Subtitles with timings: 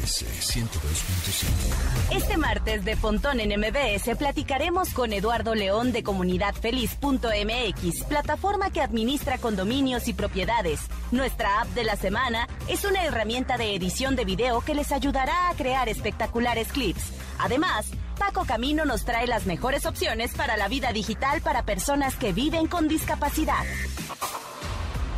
[0.00, 2.16] MBS 102.5.
[2.16, 9.36] Este martes de Pontón en MBS platicaremos con Eduardo León de comunidadfeliz.mx, plataforma que administra
[9.38, 10.80] condominios y propiedades.
[11.10, 15.50] Nuestra app de la semana es una herramienta de edición de video que les ayudará
[15.50, 17.12] a crear espectaculares clips.
[17.38, 22.32] Además, Paco Camino nos trae las mejores opciones para la vida digital para personas que
[22.32, 23.64] viven con discapacidad.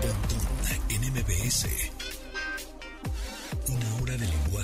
[0.01, 0.41] Pontón
[0.89, 1.92] en MBS.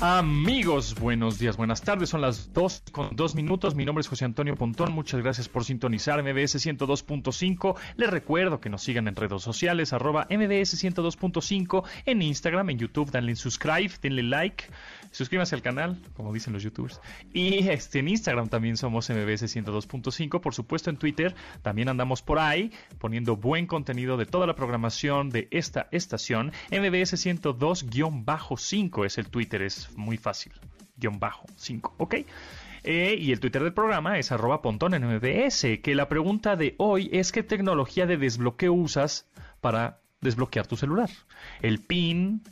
[0.00, 2.10] Amigos, buenos días, buenas tardes.
[2.10, 3.74] Son las 2 con 2 minutos.
[3.74, 4.92] Mi nombre es José Antonio Pontón.
[4.92, 7.74] Muchas gracias por sintonizar MBS 102.5.
[7.96, 13.10] Les recuerdo que nos sigan en redes sociales, arroba MBS 102.5, en Instagram, en YouTube.
[13.10, 14.66] Denle subscribe, denle like.
[15.10, 17.00] Suscríbanse al canal, como dicen los youtubers.
[17.32, 20.40] Y este, en Instagram también somos MBS 102.5.
[20.40, 25.30] Por supuesto, en Twitter también andamos por ahí poniendo buen contenido de toda la programación
[25.30, 26.52] de esta estación.
[26.70, 30.52] MBS 102-5 es el Twitter, es muy fácil.
[30.96, 32.14] Guión bajo 5, ¿ok?
[32.84, 35.80] Eh, y el Twitter del programa es arroba pontón en MBS.
[35.82, 39.28] Que la pregunta de hoy es qué tecnología de desbloqueo usas
[39.60, 41.10] para desbloquear tu celular.
[41.62, 42.42] El PIN,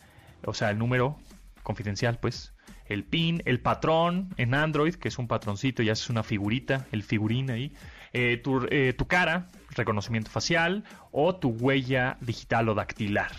[0.44, 1.18] o sea, el número
[1.66, 2.54] confidencial, pues.
[2.86, 7.02] El PIN, el patrón en Android, que es un patroncito, ya es una figurita, el
[7.02, 7.72] figurín ahí.
[8.12, 13.32] Eh, tu, eh, tu cara, reconocimiento facial, o tu huella digital o dactilar.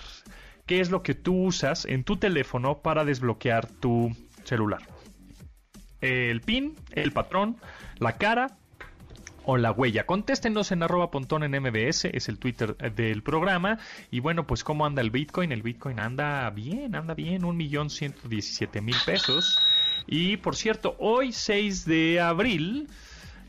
[0.65, 4.81] ¿Qué es lo que tú usas en tu teléfono para desbloquear tu celular?
[6.01, 7.55] El PIN, el patrón,
[7.99, 8.57] la cara
[9.49, 10.05] o la huella.
[10.05, 13.79] Contéstenos en arroba pontón en MBS, es el Twitter eh, del programa.
[14.11, 15.53] Y bueno, pues ¿cómo anda el Bitcoin?
[15.53, 19.57] El Bitcoin anda bien, anda bien, un millón ciento diecisiete mil pesos.
[20.05, 22.89] Y por cierto, hoy 6 de abril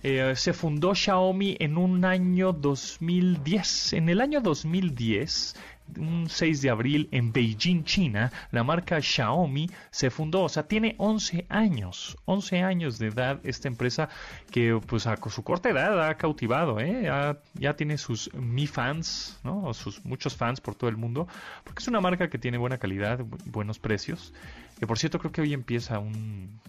[0.03, 3.95] eh, se fundó Xiaomi en un año 2010.
[3.95, 5.55] En el año 2010
[5.97, 10.95] un 6 de abril en Beijing, China, la marca Xiaomi se fundó, o sea, tiene
[10.99, 14.09] 11 años, 11 años de edad esta empresa
[14.51, 17.11] que pues a su corta edad ha cautivado, ¿eh?
[17.55, 19.73] ya, tiene sus Mi fans, ¿no?
[19.75, 21.27] sus muchos fans por todo el mundo,
[21.65, 24.33] porque es una marca que tiene buena calidad, buenos precios,
[24.79, 26.61] que por cierto creo que hoy empieza un...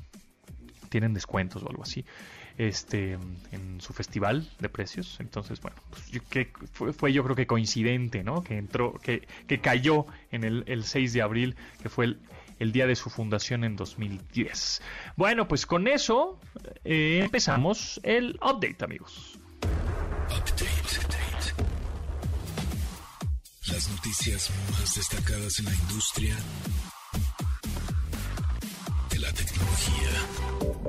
[0.90, 2.06] tienen descuentos o algo así
[2.60, 3.18] este
[3.52, 5.18] en su festival de precios.
[5.20, 9.28] Entonces bueno pues fue, yo creo que coincidente no que entró que,
[9.62, 12.18] cayó en el, el, 6 de abril que fue
[12.60, 14.82] el, día de su fundación en 2010
[15.16, 16.40] bueno pues con eso
[16.84, 19.40] eh, empezamos el update amigos.
[23.68, 26.36] Las noticias más destacadas en la industria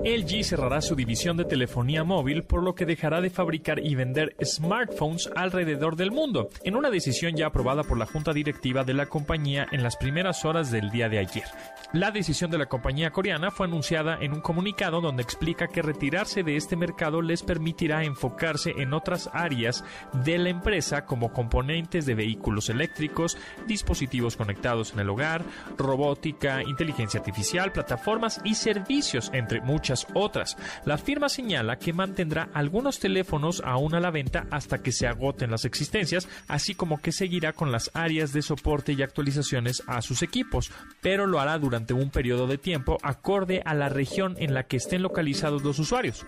[0.05, 4.35] LG cerrará su división de telefonía móvil, por lo que dejará de fabricar y vender
[4.43, 9.07] smartphones alrededor del mundo, en una decisión ya aprobada por la junta directiva de la
[9.07, 11.45] compañía en las primeras horas del día de ayer.
[11.93, 16.45] La decisión de la compañía coreana fue anunciada en un comunicado donde explica que retirarse
[16.45, 19.83] de este mercado les permitirá enfocarse en otras áreas
[20.25, 23.37] de la empresa como componentes de vehículos eléctricos,
[23.67, 25.45] dispositivos conectados en el hogar,
[25.77, 30.57] robótica, inteligencia artificial, plataformas y servicios, entre muchas otras.
[30.85, 35.51] La firma señala que mantendrá algunos teléfonos aún a la venta hasta que se agoten
[35.51, 40.23] las existencias, así como que seguirá con las áreas de soporte y actualizaciones a sus
[40.23, 40.71] equipos,
[41.01, 44.77] pero lo hará durante un periodo de tiempo acorde a la región en la que
[44.77, 46.27] estén localizados los usuarios.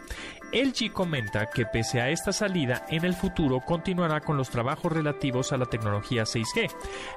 [0.53, 5.53] LG comenta que pese a esta salida, en el futuro continuará con los trabajos relativos
[5.53, 6.71] a la tecnología 6G.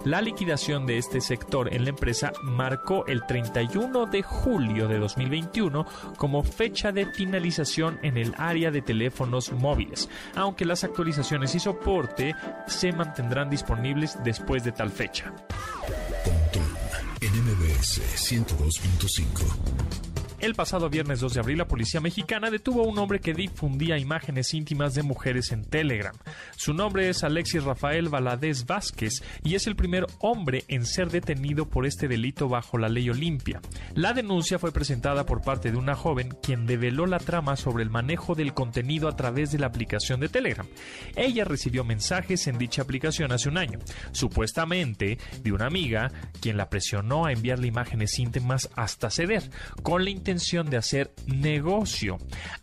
[0.06, 5.86] La liquidación de este sector en la empresa marcó el 31 de julio de 2021
[6.18, 12.36] como fecha de finalización en el área de teléfonos móviles, aunque las actualizaciones y soporte
[12.68, 15.34] se mantendrán disponibles después de tal fecha.
[17.22, 23.20] NMBS 102.5 el pasado viernes 2 de abril, la policía mexicana detuvo a un hombre
[23.20, 26.16] que difundía imágenes íntimas de mujeres en Telegram.
[26.56, 31.70] Su nombre es Alexis Rafael Valadez Vázquez y es el primer hombre en ser detenido
[31.70, 33.62] por este delito bajo la ley Olimpia.
[33.94, 37.90] La denuncia fue presentada por parte de una joven quien develó la trama sobre el
[37.90, 40.68] manejo del contenido a través de la aplicación de Telegram.
[41.16, 43.80] Ella recibió mensajes en dicha aplicación hace un año,
[44.12, 46.12] supuestamente de una amiga
[46.42, 49.50] quien la presionó a enviarle imágenes íntimas hasta ceder,
[49.82, 52.18] con la intención de hacer negocio.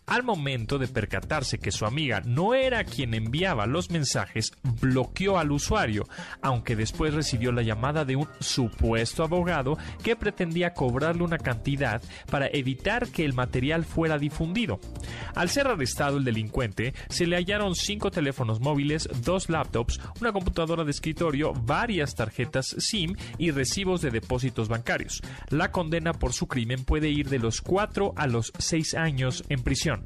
[0.05, 5.51] Al momento de percatarse que su amiga no era quien enviaba los mensajes, bloqueó al
[5.51, 6.03] usuario,
[6.41, 12.47] aunque después recibió la llamada de un supuesto abogado que pretendía cobrarle una cantidad para
[12.47, 14.79] evitar que el material fuera difundido.
[15.33, 20.83] Al ser arrestado el delincuente, se le hallaron cinco teléfonos móviles, dos laptops, una computadora
[20.83, 25.21] de escritorio, varias tarjetas SIM y recibos de depósitos bancarios.
[25.49, 29.63] La condena por su crimen puede ir de los 4 a los 6 años en
[29.63, 30.05] prisión.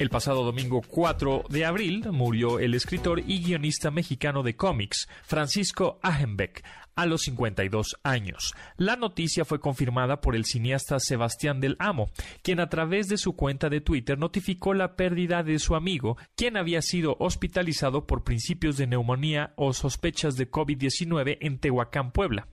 [0.00, 5.98] El pasado domingo 4 de abril murió el escritor y guionista mexicano de cómics, Francisco
[6.02, 6.64] Ahenbeck,
[6.94, 8.54] a los 52 años.
[8.76, 12.10] La noticia fue confirmada por el cineasta Sebastián del Amo,
[12.42, 16.56] quien a través de su cuenta de Twitter notificó la pérdida de su amigo, quien
[16.56, 22.48] había sido hospitalizado por principios de neumonía o sospechas de COVID-19 en Tehuacán, Puebla.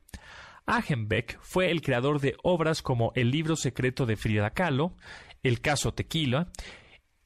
[0.65, 4.95] Ahenbeck fue el creador de obras como El libro secreto de Frida Kahlo,
[5.41, 6.49] El caso Tequila,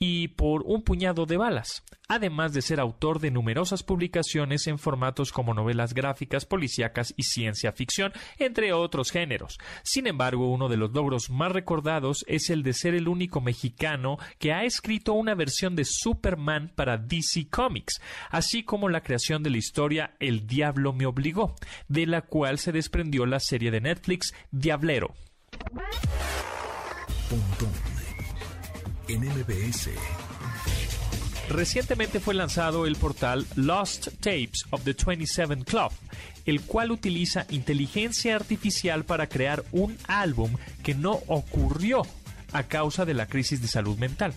[0.04, 5.32] y por un puñado de balas, además de ser autor de numerosas publicaciones en formatos
[5.32, 9.60] como novelas gráficas, policíacas y ciencia ficción, entre otros géneros.
[9.84, 14.18] Sin embargo, uno de los logros más recordados es el de ser el único mexicano
[14.40, 18.02] que ha escrito una versión de Superman para DC Comics,
[18.32, 21.54] así como la creación de la historia El Diablo me obligó,
[21.90, 25.14] de la cual se desprendió la serie de Netflix Diablero.
[31.50, 35.92] Recientemente fue lanzado el portal Lost Tapes of the 27 Club,
[36.46, 42.04] el cual utiliza inteligencia artificial para crear un álbum que no ocurrió
[42.54, 44.34] a causa de la crisis de salud mental.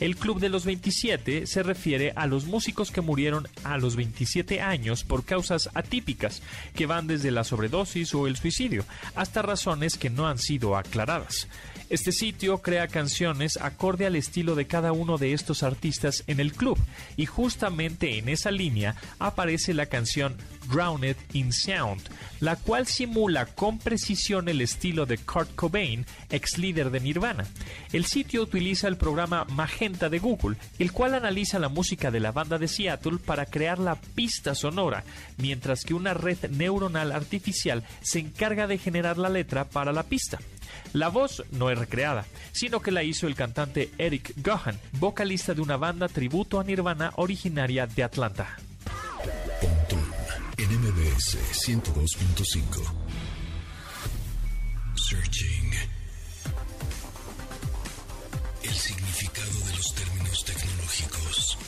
[0.00, 4.60] El Club de los 27 se refiere a los músicos que murieron a los 27
[4.60, 6.42] años por causas atípicas,
[6.74, 8.84] que van desde la sobredosis o el suicidio,
[9.14, 11.48] hasta razones que no han sido aclaradas.
[11.90, 16.52] Este sitio crea canciones acorde al estilo de cada uno de estos artistas en el
[16.52, 16.78] club,
[17.16, 20.36] y justamente en esa línea aparece la canción
[20.70, 22.02] Drowned in Sound,
[22.40, 27.46] la cual simula con precisión el estilo de Kurt Cobain, ex líder de Nirvana.
[27.94, 32.32] El sitio utiliza el programa Magenta de Google, el cual analiza la música de la
[32.32, 35.04] banda de Seattle para crear la pista sonora,
[35.38, 40.38] mientras que una red neuronal artificial se encarga de generar la letra para la pista.
[40.92, 45.60] La voz no es recreada, sino que la hizo el cantante Eric Gohan, vocalista de
[45.60, 48.56] una banda tributo a Nirvana originaria de Atlanta.
[50.58, 52.82] en MBS 102.5.
[54.96, 55.72] Searching.
[58.62, 61.58] El significado de los términos tecnológicos.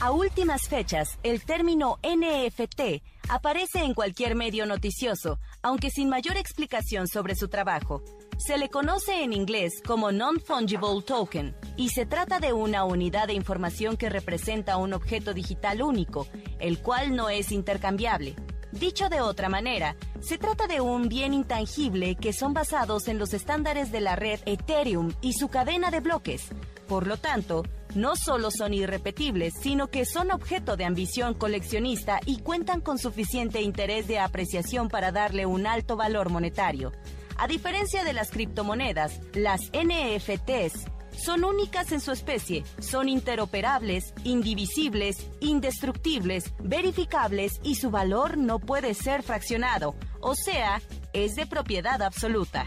[0.00, 7.08] A últimas fechas, el término NFT aparece en cualquier medio noticioso, aunque sin mayor explicación
[7.08, 8.02] sobre su trabajo.
[8.36, 13.34] Se le conoce en inglés como Non-Fungible Token y se trata de una unidad de
[13.34, 16.26] información que representa un objeto digital único,
[16.58, 18.34] el cual no es intercambiable.
[18.72, 23.32] Dicho de otra manera, se trata de un bien intangible que son basados en los
[23.34, 26.48] estándares de la red Ethereum y su cadena de bloques.
[26.88, 27.62] Por lo tanto,
[27.94, 33.62] no solo son irrepetibles, sino que son objeto de ambición coleccionista y cuentan con suficiente
[33.62, 36.90] interés de apreciación para darle un alto valor monetario.
[37.36, 40.86] A diferencia de las criptomonedas, las NFTs
[41.16, 48.94] son únicas en su especie, son interoperables, indivisibles, indestructibles, verificables y su valor no puede
[48.94, 50.80] ser fraccionado, o sea,
[51.12, 52.66] es de propiedad absoluta.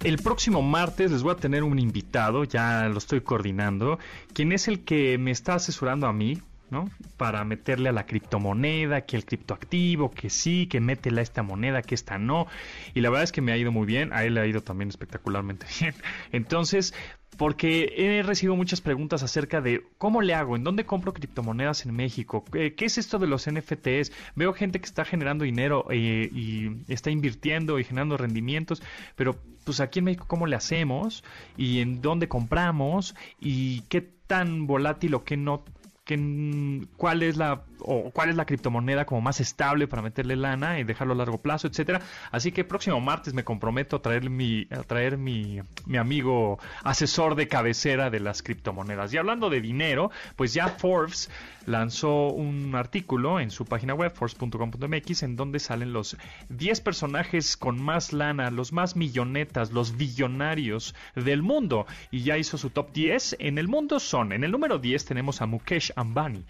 [0.00, 3.98] El próximo martes les voy a tener un invitado, ya lo estoy coordinando,
[4.34, 6.42] quien es el que me está asesorando a mí
[6.74, 6.90] ¿no?
[7.16, 11.82] Para meterle a la criptomoneda, que el criptoactivo, que sí, que métele a esta moneda,
[11.82, 12.48] que esta no.
[12.94, 14.60] Y la verdad es que me ha ido muy bien, a él le ha ido
[14.60, 15.94] también espectacularmente bien.
[16.32, 16.92] Entonces,
[17.36, 21.94] porque he recibido muchas preguntas acerca de cómo le hago, en dónde compro criptomonedas en
[21.94, 24.12] México, qué, es esto de los NFTs.
[24.34, 28.82] Veo gente que está generando dinero eh, y está invirtiendo y generando rendimientos,
[29.14, 31.24] pero pues aquí en México cómo le hacemos
[31.56, 35.64] y en dónde compramos y qué tan volátil o qué no
[36.04, 40.78] que, cuál es la o cuál es la criptomoneda como más estable para meterle lana
[40.78, 42.00] y dejarlo a largo plazo, etcétera.
[42.30, 47.34] Así que próximo martes me comprometo a traer mi a traer mi, mi amigo asesor
[47.34, 49.12] de cabecera de las criptomonedas.
[49.12, 51.30] Y hablando de dinero, pues ya Forbes
[51.66, 56.16] lanzó un artículo en su página web force.com.mx en donde salen los
[56.50, 62.58] 10 personajes con más lana, los más millonetas, los billonarios del mundo y ya hizo
[62.58, 63.36] su top 10.
[63.38, 66.44] En el mundo son, en el número 10 tenemos a Mukesh Ambani,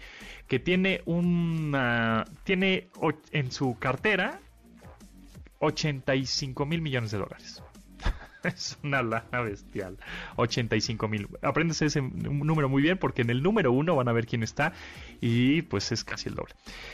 [0.47, 2.89] que tiene una tiene
[3.31, 4.39] en su cartera
[5.59, 7.61] 85 mil millones de dólares.
[8.55, 9.97] es una lana bestial.
[10.35, 11.27] 85 mil.
[11.41, 14.73] Aprendes ese número muy bien porque en el número uno van a ver quién está
[15.21, 16.53] y pues es casi el doble.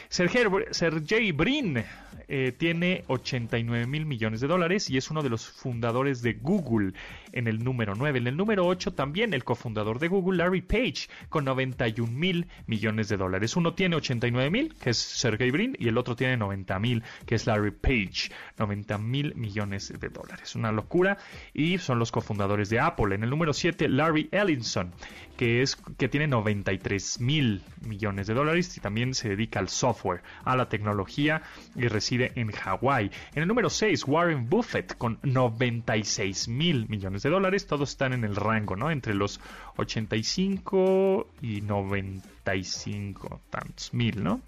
[0.09, 1.83] Sergey Brin
[2.27, 6.93] eh, tiene 89 mil millones de dólares y es uno de los fundadores de Google
[7.33, 8.19] en el número 9.
[8.19, 13.09] En el número 8 también el cofundador de Google, Larry Page, con 91 mil millones
[13.09, 13.55] de dólares.
[13.55, 17.35] Uno tiene 89 mil, que es Sergey Brin, y el otro tiene 90 mil, que
[17.35, 18.31] es Larry Page.
[18.57, 20.55] 90 mil millones de dólares.
[20.55, 21.17] Una locura.
[21.53, 23.15] Y son los cofundadores de Apple.
[23.15, 24.91] En el número 7, Larry Ellison,
[25.37, 30.21] que, es, que tiene 93 mil millones de dólares y también se dedica al software,
[30.43, 31.41] a la tecnología
[31.75, 33.11] y reside en Hawái.
[33.33, 37.67] En el número 6, Warren Buffett con 96 mil millones de dólares.
[37.67, 38.91] Todos están en el rango, ¿no?
[38.91, 39.39] Entre los
[39.77, 44.41] 85 y 95 tantos mil, ¿no?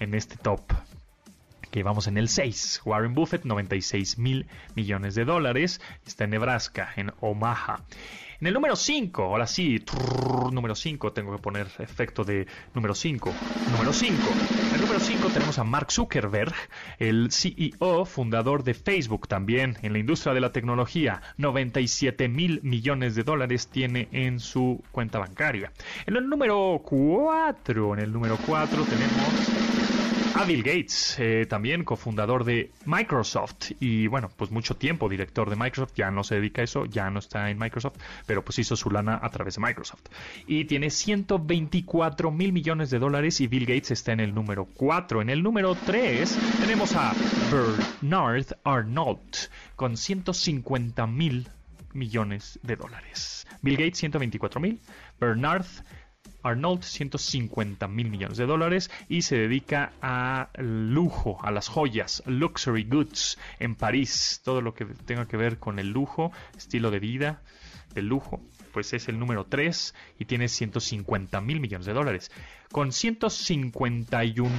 [0.00, 0.62] En este top
[1.72, 2.82] que vamos en el 6.
[2.84, 5.80] Warren Buffett, 96 mil millones de dólares.
[6.06, 7.80] Está en Nebraska, en Omaha.
[8.40, 9.84] En el número 5, ahora sí,
[10.50, 13.32] número 5, tengo que poner efecto de número 5.
[13.70, 14.16] Número 5.
[14.68, 16.52] En el número 5 tenemos a Mark Zuckerberg,
[16.98, 21.22] el CEO, fundador de Facebook también en la industria de la tecnología.
[21.36, 25.72] 97 mil millones de dólares tiene en su cuenta bancaria.
[26.06, 29.71] En el número 4, en el número 4 tenemos
[30.34, 35.56] a Bill Gates, eh, también cofundador de Microsoft y bueno, pues mucho tiempo director de
[35.56, 37.96] Microsoft, ya no se dedica a eso, ya no está en Microsoft,
[38.26, 40.02] pero pues hizo su lana a través de Microsoft.
[40.46, 45.22] Y tiene 124 mil millones de dólares y Bill Gates está en el número 4.
[45.22, 47.12] En el número 3 tenemos a
[47.50, 49.36] Bernard Arnault
[49.76, 51.48] con 150 mil
[51.92, 53.46] millones de dólares.
[53.60, 54.80] Bill Gates 124 mil,
[55.20, 55.66] Bernard
[56.42, 62.84] Arnold 150 mil millones de dólares y se dedica a lujo, a las joyas, luxury
[62.84, 67.42] goods en París, todo lo que tenga que ver con el lujo, estilo de vida,
[67.94, 68.40] el lujo,
[68.72, 72.30] pues es el número 3 y tiene 150 mil millones de dólares.
[72.70, 74.50] Con 151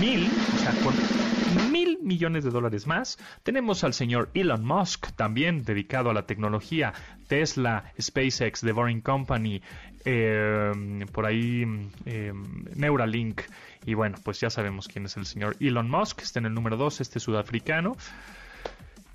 [0.00, 5.64] mil, o sea, con mil millones de dólares más, tenemos al señor Elon Musk, también
[5.64, 6.92] dedicado a la tecnología,
[7.28, 9.62] Tesla, SpaceX, The Boring Company,
[10.04, 10.72] eh,
[11.12, 11.64] por ahí
[12.04, 12.32] eh,
[12.74, 13.42] Neuralink,
[13.86, 16.76] y bueno, pues ya sabemos quién es el señor Elon Musk, está en el número
[16.76, 17.96] 2, este sudafricano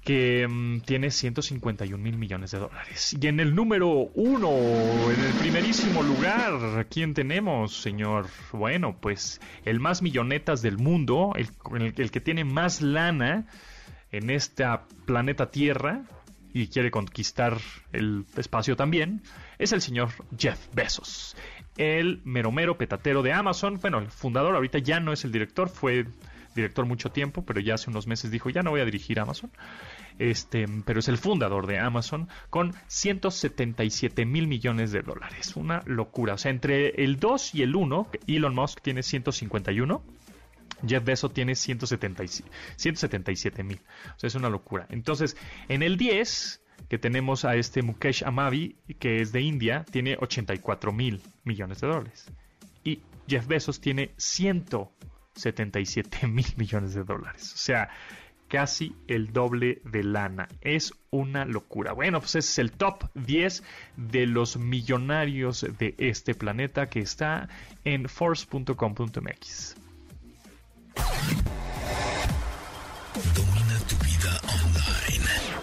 [0.07, 3.13] que mm, tiene 151 mil millones de dólares.
[3.21, 4.51] Y en el número uno,
[5.11, 8.27] en el primerísimo lugar, ¿quién tenemos, señor?
[8.53, 11.49] Bueno, pues el más millonetas del mundo, el,
[11.97, 13.47] el que tiene más lana
[14.13, 14.63] en este
[15.05, 16.03] planeta Tierra
[16.53, 17.57] y quiere conquistar
[17.91, 19.23] el espacio también,
[19.59, 21.35] es el señor Jeff Bezos.
[21.75, 26.05] El meromero petatero de Amazon, bueno, el fundador ahorita ya no es el director, fue
[26.57, 29.51] director mucho tiempo, pero ya hace unos meses dijo, ya no voy a dirigir Amazon.
[30.19, 35.55] Este, pero es el fundador de Amazon con 177 mil millones de dólares.
[35.55, 36.33] Una locura.
[36.33, 40.03] O sea, entre el 2 y el 1, Elon Musk tiene 151.
[40.85, 43.79] Jeff Bezos tiene 177 mil.
[44.15, 44.85] O sea, es una locura.
[44.89, 45.37] Entonces,
[45.69, 50.91] en el 10, que tenemos a este Mukesh Amadi, que es de India, tiene 84
[50.93, 52.31] mil millones de dólares.
[52.83, 54.11] Y Jeff Bezos tiene
[55.37, 57.53] 177 mil millones de dólares.
[57.53, 57.89] O sea,
[58.47, 60.47] casi el doble de lana.
[60.61, 61.93] Es una locura.
[61.93, 63.63] Bueno, pues ese es el top 10
[63.97, 67.49] de los millonarios de este planeta que está
[67.83, 69.75] en force.com.mx.
[73.33, 75.57] Domina tu vida online.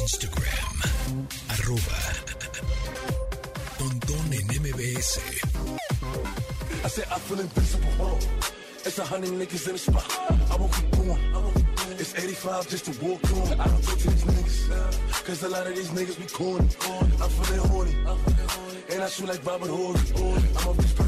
[0.00, 0.74] Instagram.
[1.48, 2.24] Arroba
[4.32, 5.18] en MBS.
[6.84, 8.18] I said I feel invincible.
[8.84, 10.04] It's a hundred niggas in the spot.
[10.50, 11.20] I won't keep going.
[11.98, 13.60] It's 85 just to walk on.
[13.60, 15.24] I don't talk to these niggas.
[15.24, 16.68] Cause a lot of these niggas be corny.
[17.22, 17.94] I'm feeling horny.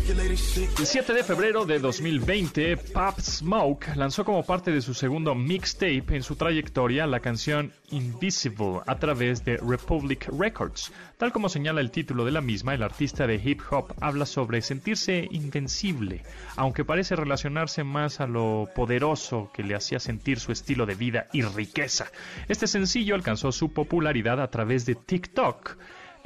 [0.08, 6.14] El 7 de febrero de 2020, Pop Smoke lanzó como parte de su segundo mixtape
[6.14, 10.92] en su trayectoria la canción Invisible a través de Republic Records.
[11.18, 14.62] Tal como señala el título de la misma, el artista de hip hop habla sobre
[14.62, 16.22] sentirse invencible,
[16.54, 21.26] aunque parece relacionarse más a lo poderoso que le hacía sentir su estilo de vida
[21.32, 22.06] y riqueza.
[22.48, 25.76] Este sencillo alcanzó su popularidad a través de TikTok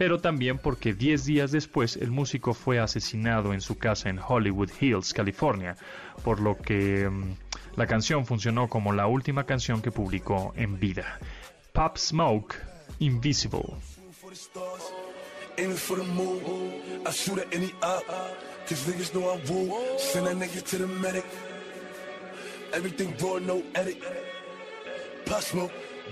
[0.00, 4.70] pero también porque 10 días después el músico fue asesinado en su casa en Hollywood
[4.80, 5.76] Hills, California,
[6.24, 7.34] por lo que mm,
[7.76, 11.18] La canción funcionó como la última canción que publicó en vida.
[11.74, 12.54] Pop Smoke,
[13.00, 13.74] Invisible.
[22.72, 23.12] Everything
[23.44, 24.02] no edit.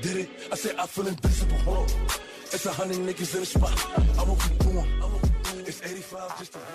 [0.02, 0.30] Did it.
[0.52, 2.27] I said I feel.
[2.50, 3.86] It's a hundred niggas in the spot.
[4.18, 4.86] I won't be doing.
[5.66, 6.66] It's 85 just to win.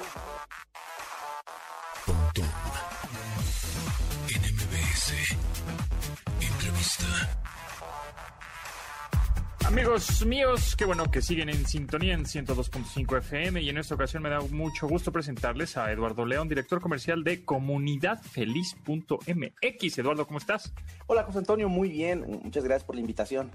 [6.39, 7.05] En Entrevista.
[9.73, 14.21] Amigos míos, qué bueno que siguen en sintonía en 102.5 FM y en esta ocasión
[14.21, 19.97] me da mucho gusto presentarles a Eduardo León, director comercial de comunidadfeliz.mx.
[19.97, 20.71] Eduardo, ¿cómo estás?
[21.07, 22.23] Hola, José Antonio, muy bien.
[22.43, 23.49] Muchas gracias por la invitación.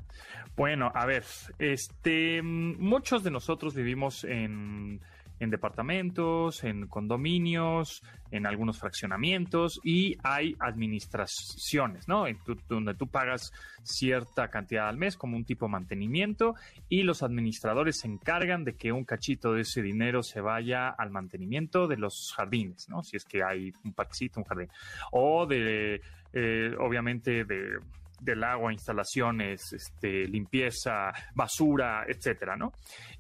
[0.56, 1.22] Bueno, a ver,
[1.60, 5.00] este, muchos de nosotros vivimos en
[5.40, 12.24] en departamentos, en condominios, en algunos fraccionamientos y hay administraciones, ¿no?
[12.68, 13.52] donde tú pagas
[13.82, 16.54] cierta cantidad al mes como un tipo de mantenimiento
[16.88, 21.10] y los administradores se encargan de que un cachito de ese dinero se vaya al
[21.10, 23.02] mantenimiento de los jardines, ¿no?
[23.02, 24.68] Si es que hay un parquecito, un jardín.
[25.12, 26.00] O de,
[26.32, 27.78] eh, obviamente, de
[28.20, 32.72] del agua, instalaciones, este, limpieza, basura, etcétera, ¿no?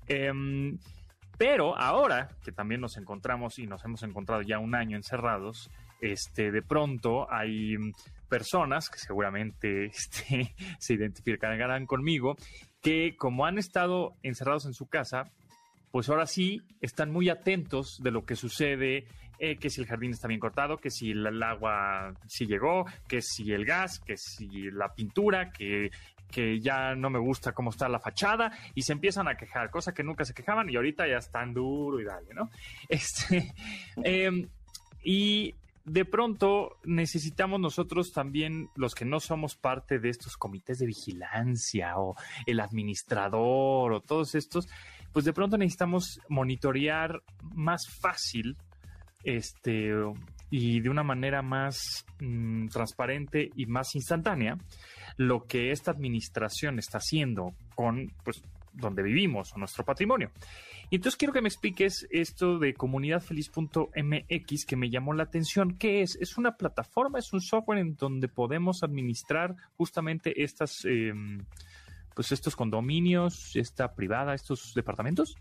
[0.06, 0.76] Em,
[1.38, 6.50] pero ahora que también nos encontramos y nos hemos encontrado ya un año encerrados, este,
[6.50, 7.76] de pronto hay
[8.28, 12.36] personas que seguramente este, se identificarán conmigo,
[12.82, 15.30] que como han estado encerrados en su casa,
[15.90, 19.06] pues ahora sí están muy atentos de lo que sucede,
[19.38, 23.22] eh, que si el jardín está bien cortado, que si el, agua sí llegó, que
[23.22, 25.90] si el gas, que si la pintura, que
[26.30, 29.92] que ya no me gusta cómo está la fachada y se empiezan a quejar, cosa
[29.92, 32.50] que nunca se quejaban y ahorita ya están duro y dale, ¿no?
[32.88, 33.54] Este,
[34.02, 34.48] em,
[35.02, 35.54] y
[35.84, 41.98] de pronto necesitamos nosotros también, los que no somos parte de estos comités de vigilancia
[41.98, 42.14] o
[42.46, 44.68] el administrador o todos estos,
[45.12, 47.22] pues de pronto necesitamos monitorear
[47.54, 48.56] más fácil
[49.24, 49.92] este
[50.50, 54.56] y de una manera más mm, transparente y más instantánea
[55.16, 60.30] lo que esta administración está haciendo con pues donde vivimos o nuestro patrimonio.
[60.90, 65.76] Y entonces quiero que me expliques esto de comunidadfeliz.mx que me llamó la atención.
[65.76, 66.16] ¿Qué es?
[66.20, 67.18] ¿Es una plataforma?
[67.18, 71.44] ¿Es un software en donde podemos administrar justamente estas, em,
[72.14, 75.36] pues estos condominios, esta privada, estos departamentos?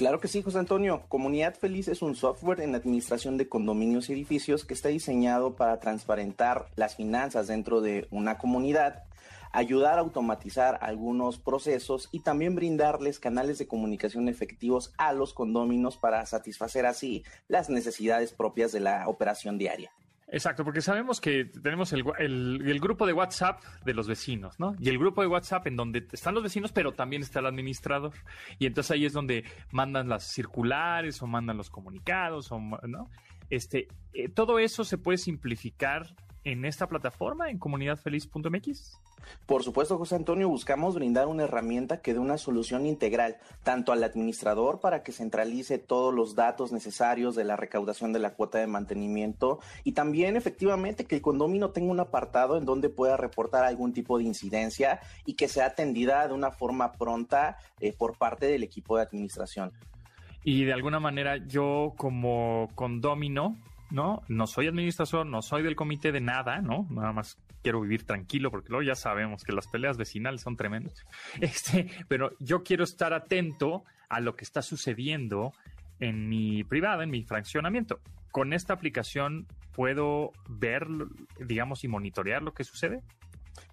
[0.00, 1.02] Claro que sí, José Antonio.
[1.08, 5.78] Comunidad Feliz es un software en administración de condominios y edificios que está diseñado para
[5.78, 9.04] transparentar las finanzas dentro de una comunidad,
[9.52, 15.98] ayudar a automatizar algunos procesos y también brindarles canales de comunicación efectivos a los condominios
[15.98, 19.92] para satisfacer así las necesidades propias de la operación diaria.
[20.32, 24.76] Exacto, porque sabemos que tenemos el, el, grupo de WhatsApp de los vecinos, ¿no?
[24.78, 28.12] Y el grupo de WhatsApp en donde están los vecinos, pero también está el administrador.
[28.60, 33.10] Y entonces ahí es donde mandan las circulares o mandan los comunicados, o, ¿no?
[33.50, 39.00] Este, eh, todo eso se puede simplificar en esta plataforma, en comunidadfeliz.mx.
[39.46, 44.02] Por supuesto, José Antonio, buscamos brindar una herramienta que dé una solución integral, tanto al
[44.02, 48.66] administrador para que centralice todos los datos necesarios de la recaudación de la cuota de
[48.66, 53.92] mantenimiento y también efectivamente que el condominio tenga un apartado en donde pueda reportar algún
[53.92, 58.62] tipo de incidencia y que sea atendida de una forma pronta eh, por parte del
[58.62, 59.72] equipo de administración.
[60.42, 63.58] Y de alguna manera yo como condomino,
[63.90, 64.22] ¿no?
[64.28, 66.86] No soy administrador, no soy del comité de nada, ¿no?
[66.90, 71.04] Nada más quiero vivir tranquilo porque luego ya sabemos que las peleas vecinales son tremendas.
[71.40, 75.52] Este, pero yo quiero estar atento a lo que está sucediendo
[76.00, 78.00] en mi privada, en mi fraccionamiento.
[78.30, 80.86] Con esta aplicación puedo ver,
[81.38, 83.02] digamos, y monitorear lo que sucede.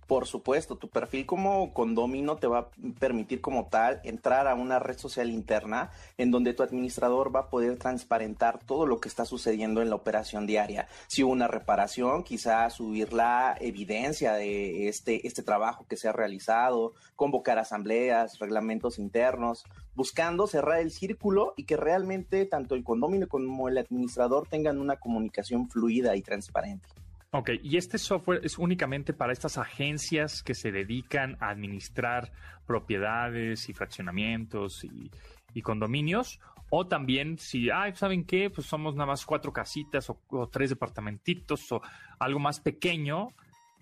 [0.07, 4.79] Por supuesto, tu perfil como condomino te va a permitir como tal entrar a una
[4.79, 9.25] red social interna en donde tu administrador va a poder transparentar todo lo que está
[9.25, 10.87] sucediendo en la operación diaria.
[11.07, 16.13] Si hubo una reparación, quizá subir la evidencia de este, este trabajo que se ha
[16.13, 23.27] realizado, convocar asambleas, reglamentos internos, buscando cerrar el círculo y que realmente tanto el condomino
[23.27, 26.87] como el administrador tengan una comunicación fluida y transparente.
[27.31, 32.31] Ok, ¿y este software es únicamente para estas agencias que se dedican a administrar
[32.65, 36.39] propiedades y fraccionamientos y, condominios?
[36.69, 38.49] O también si, ay, ¿saben qué?
[38.49, 41.81] Pues somos nada más cuatro casitas o, o tres departamentitos o
[42.19, 43.29] algo más pequeño,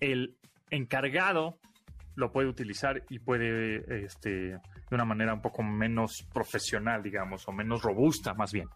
[0.00, 0.36] el
[0.70, 1.58] encargado
[2.16, 7.52] lo puede utilizar y puede, este, de una manera un poco menos profesional, digamos, o
[7.52, 8.68] menos robusta más bien.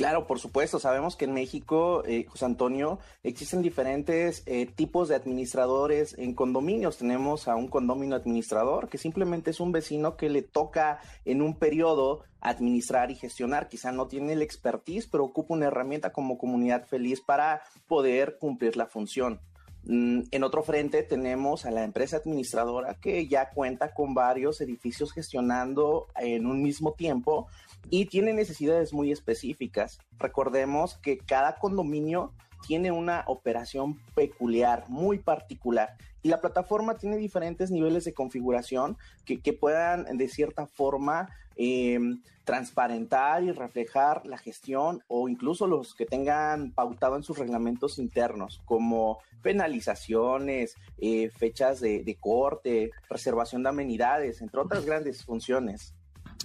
[0.00, 0.78] Claro, por supuesto.
[0.78, 6.96] Sabemos que en México, eh, José Antonio, existen diferentes eh, tipos de administradores en condominios.
[6.96, 11.54] Tenemos a un condominio administrador que simplemente es un vecino que le toca en un
[11.54, 13.68] periodo administrar y gestionar.
[13.68, 18.78] Quizá no tiene el expertise, pero ocupa una herramienta como comunidad feliz para poder cumplir
[18.78, 19.38] la función.
[19.84, 25.12] Mm, en otro frente tenemos a la empresa administradora que ya cuenta con varios edificios
[25.12, 27.48] gestionando en un mismo tiempo
[27.88, 29.98] y tiene necesidades muy específicas.
[30.18, 32.32] Recordemos que cada condominio
[32.66, 35.96] tiene una operación peculiar, muy particular.
[36.22, 43.42] Y la plataforma tiene diferentes niveles de configuración que, puedan, de cierta forma, em, transparentar
[43.44, 49.18] y reflejar la gestión o incluso los que tengan pautado en sus reglamentos internos, como
[49.42, 55.94] penalizaciones, eh, fechas de, de corte, reservación de amenidades, entre otras grandes funciones.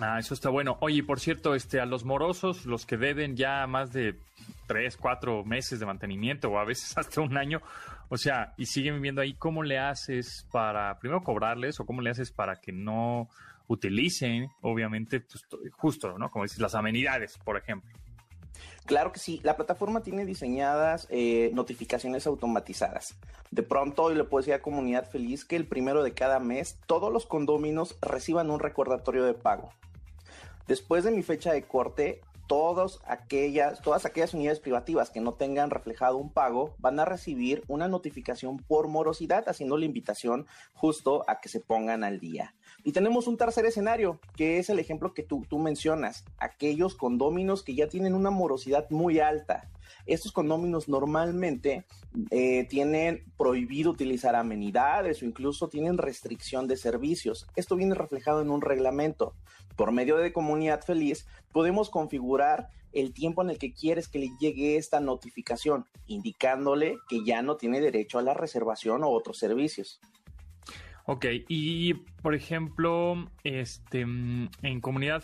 [0.02, 0.78] Ah, eso está bueno.
[0.82, 4.20] Oye, por cierto, este, a los morosos, los que deben ya más de
[4.68, 7.62] tres, cuatro meses de mantenimiento o a veces hasta un año,
[8.10, 12.10] o sea, y siguen viviendo ahí, ¿cómo le haces para primero cobrarles o cómo le
[12.10, 13.30] haces para que no
[13.68, 16.30] utilicen, obviamente, pues, justo, ¿no?
[16.30, 17.90] Como dices, las amenidades, por ejemplo.
[18.86, 23.16] Claro que sí, la plataforma tiene diseñadas eh, notificaciones automatizadas.
[23.50, 26.78] De pronto hoy le puedo decir a Comunidad Feliz que el primero de cada mes
[26.86, 29.72] todos los condóminos reciban un recordatorio de pago.
[30.68, 35.70] Después de mi fecha de corte, todas aquellas, todas aquellas unidades privativas que no tengan
[35.70, 41.40] reflejado un pago van a recibir una notificación por morosidad, haciendo la invitación justo a
[41.40, 42.56] que se pongan al día.
[42.84, 47.64] Y tenemos un tercer escenario, que es el ejemplo que tú, tú mencionas, aquellos condóminos
[47.64, 49.70] que ya tienen una morosidad muy alta.
[50.06, 51.86] Estos condóminos normalmente
[52.32, 57.48] eh, tienen prohibido utilizar amenidades o incluso tienen restricción de servicios.
[57.56, 59.34] Esto viene reflejado en un reglamento.
[59.76, 64.30] Por medio de Comunidad Feliz podemos configurar el tiempo en el que quieres que le
[64.40, 70.00] llegue esta notificación, indicándole que ya no tiene derecho a la reservación o otros servicios.
[71.08, 75.22] Ok, y por ejemplo, este, en Comunidad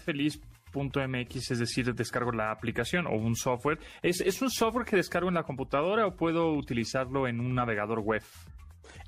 [0.71, 3.79] Feliz.mx, es decir, descargo la aplicación o un software.
[4.01, 7.99] ¿Es, ¿Es, un software que descargo en la computadora o puedo utilizarlo en un navegador
[7.99, 8.21] web?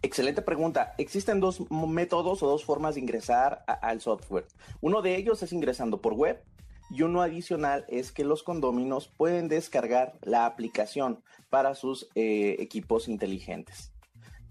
[0.02, 0.94] Excelente pregunta.
[0.98, 4.46] Existen dos métodos o dos formas de ingresar al software.
[4.82, 6.44] Uno de ellos es ingresando por web
[6.90, 13.08] y uno adicional es que los condóminos pueden descargar la aplicación para sus eh, equipos
[13.08, 13.94] inteligentes.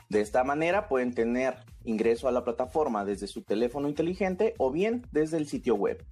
[0.08, 5.06] De esta manera pueden tener ingreso a la plataforma desde su teléfono inteligente o bien
[5.12, 6.04] desde el sitio web.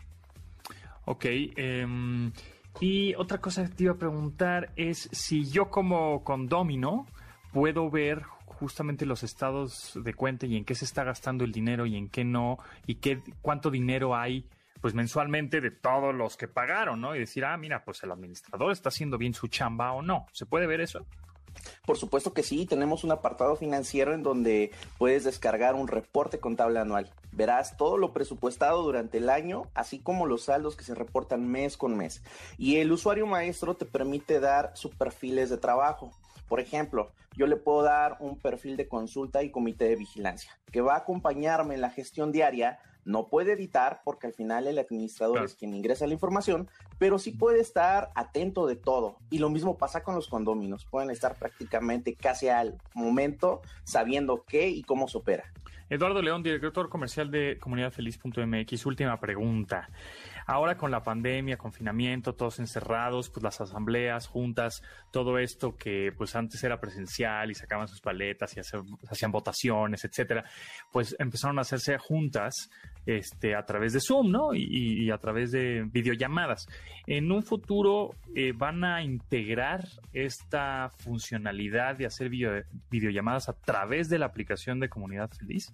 [1.04, 1.24] Ok.
[1.24, 2.32] Em,
[2.80, 7.06] y otra cosa que te iba a preguntar es si yo como condomino
[7.52, 11.86] puedo ver justamente los estados de cuenta y en qué se está gastando el dinero
[11.86, 14.46] y en qué no y qué cuánto dinero hay
[14.80, 17.14] pues mensualmente de todos los que pagaron, ¿no?
[17.14, 20.26] Y decir, ah, mira, pues el administrador está haciendo bien su chamba o no.
[20.32, 21.04] ¿Se puede ver eso?
[21.84, 26.78] Por supuesto que sí, tenemos un apartado financiero en donde puedes descargar un reporte contable
[26.78, 27.10] anual.
[27.32, 31.76] Verás todo lo presupuestado durante el año, así como los saldos que se reportan mes
[31.76, 32.22] con mes.
[32.58, 36.12] Y el usuario maestro te permite dar sus perfiles de trabajo.
[36.48, 40.80] Por ejemplo, yo le puedo dar un perfil de consulta y comité de vigilancia, que
[40.80, 45.44] va a acompañarme en la gestión diaria no puede editar porque al final el administrador
[45.44, 49.16] es quien ingresa la información, pero sí puede estar atento de todo.
[49.30, 50.84] Y lo mismo pasa con los condóminos.
[50.84, 55.52] Pueden estar prácticamente casi al momento sabiendo qué y cómo se opera.
[55.90, 58.86] Eduardo León, director comercial de comunidadfeliz.mx.
[58.86, 59.90] Última pregunta.
[60.52, 64.82] Ahora con la pandemia, confinamiento, todos encerrados, pues las asambleas, juntas,
[65.12, 70.44] todo esto que pues antes era presencial y sacaban sus paletas y hacían votaciones, etcétera,
[70.90, 72.68] pues empezaron a hacerse juntas
[73.06, 74.52] este, a través de Zoom, ¿no?
[74.52, 76.66] Y, a través de videollamadas.
[77.06, 82.28] En un futuro eh, van a integrar esta funcionalidad de hacer
[82.90, 85.70] videollamadas a través de la aplicación de Comunidad Feliz.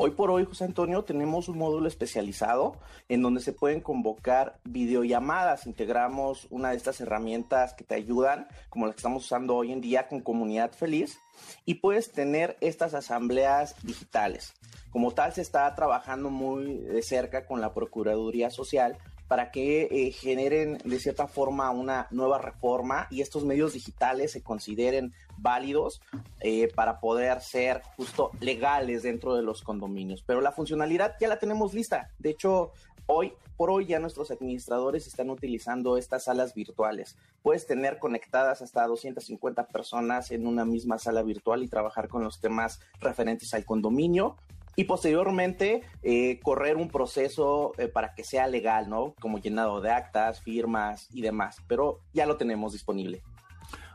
[0.00, 2.76] Hoy por hoy, José Antonio, tenemos un módulo especializado
[3.08, 5.66] en donde se pueden convocar videollamadas.
[5.66, 9.80] Integramos una de estas herramientas que te ayudan, como la que estamos usando hoy en
[9.80, 11.18] día con Comunidad Feliz,
[11.64, 14.54] y puedes tener estas asambleas digitales.
[14.92, 20.10] Como tal, se está trabajando muy de cerca con la Procuraduría Social para que eh,
[20.10, 26.00] generen de cierta forma una nueva reforma y estos medios digitales se consideren válidos
[26.40, 30.22] eh, para poder ser justo legales dentro de los condominios.
[30.26, 32.10] Pero la funcionalidad ya la tenemos lista.
[32.18, 32.72] De hecho,
[33.06, 37.16] hoy por hoy ya nuestros administradores están utilizando estas salas virtuales.
[37.42, 42.40] Puedes tener conectadas hasta 250 personas en una misma sala virtual y trabajar con los
[42.40, 44.36] temas referentes al condominio
[44.78, 49.12] y posteriormente eh, correr un proceso eh, para que sea legal, ¿no?
[49.20, 53.20] Como llenado de actas, firmas y demás, pero ya lo tenemos disponible.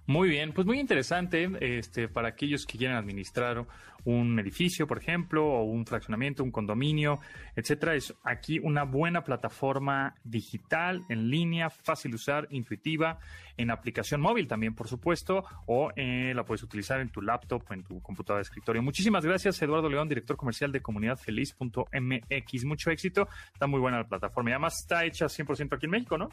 [0.05, 3.65] Muy bien, pues muy interesante este, para aquellos que quieren administrar
[4.05, 7.19] un edificio, por ejemplo, o un fraccionamiento, un condominio,
[7.55, 7.95] etcétera.
[7.95, 13.19] Es aquí una buena plataforma digital, en línea, fácil de usar, intuitiva,
[13.57, 17.73] en aplicación móvil también, por supuesto, o eh, la puedes utilizar en tu laptop o
[17.73, 18.81] en tu computadora de escritorio.
[18.81, 22.65] Muchísimas gracias, Eduardo León, director comercial de comunidadfeliz.mx.
[22.65, 26.17] Mucho éxito, está muy buena la plataforma y además está hecha 100% aquí en México,
[26.17, 26.29] ¿no?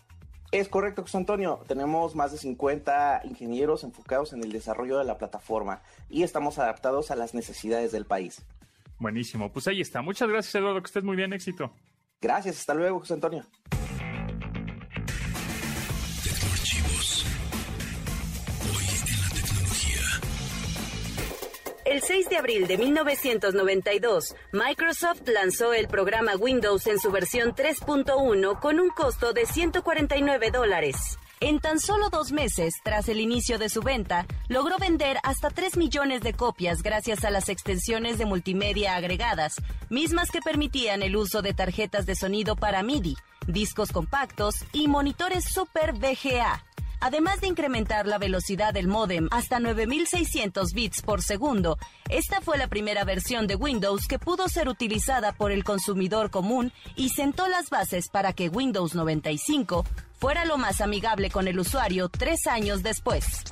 [0.52, 1.60] Es correcto, José Antonio.
[1.68, 7.12] Tenemos más de 50 ingenieros enfocados en el desarrollo de la plataforma y estamos adaptados
[7.12, 8.42] a las necesidades del país.
[8.98, 10.02] Buenísimo, pues ahí está.
[10.02, 11.72] Muchas gracias, Eduardo, que estés muy bien, éxito.
[12.20, 13.46] Gracias, hasta luego, José Antonio.
[21.90, 28.60] El 6 de abril de 1992, Microsoft lanzó el programa Windows en su versión 3.1
[28.60, 31.18] con un costo de 149 dólares.
[31.40, 35.76] En tan solo dos meses, tras el inicio de su venta, logró vender hasta 3
[35.78, 39.54] millones de copias gracias a las extensiones de multimedia agregadas,
[39.88, 43.16] mismas que permitían el uso de tarjetas de sonido para MIDI,
[43.48, 46.64] discos compactos y monitores Super VGA
[47.00, 51.78] además de incrementar la velocidad del módem hasta 9600 bits por segundo.
[52.08, 56.72] Esta fue la primera versión de Windows que pudo ser utilizada por el consumidor común
[56.96, 59.84] y sentó las bases para que Windows 95
[60.18, 63.44] fuera lo más amigable con el usuario tres años después.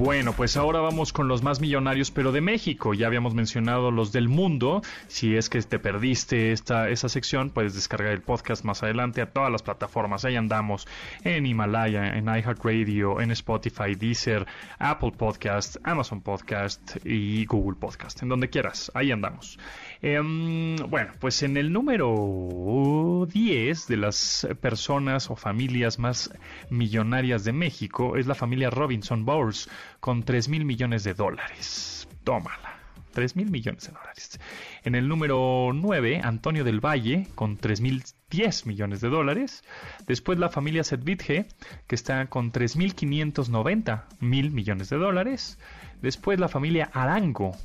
[0.00, 2.94] Bueno, pues ahora vamos con los más millonarios, pero de México.
[2.94, 4.80] Ya habíamos mencionado los del mundo.
[5.08, 9.30] Si es que te perdiste esta, esa sección, puedes descargar el podcast más adelante a
[9.30, 10.24] todas las plataformas.
[10.24, 10.88] Ahí andamos
[11.22, 14.46] en Himalaya, en iHeartRadio, en Spotify, Deezer,
[14.78, 18.22] Apple Podcast, Amazon Podcast y Google Podcast.
[18.22, 19.58] En donde quieras, ahí andamos.
[20.02, 26.32] Em, bueno, pues en el número 10 de las personas o familias más
[26.70, 29.68] millonarias de México es la familia Robinson Bowles
[30.00, 32.08] con 3 mil millones de dólares.
[32.24, 32.80] Tómala.
[33.12, 34.40] 3 mil millones de dólares.
[34.84, 39.64] En el número 9, Antonio del Valle, con 3 mil 10 millones de dólares.
[40.06, 41.46] Después la familia Sedvitge,
[41.86, 45.58] que está con 3 mil 590 mil millones de dólares.
[46.00, 47.56] Después la familia Arango,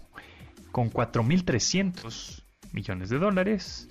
[0.76, 3.88] con 4.300 millones de dólares.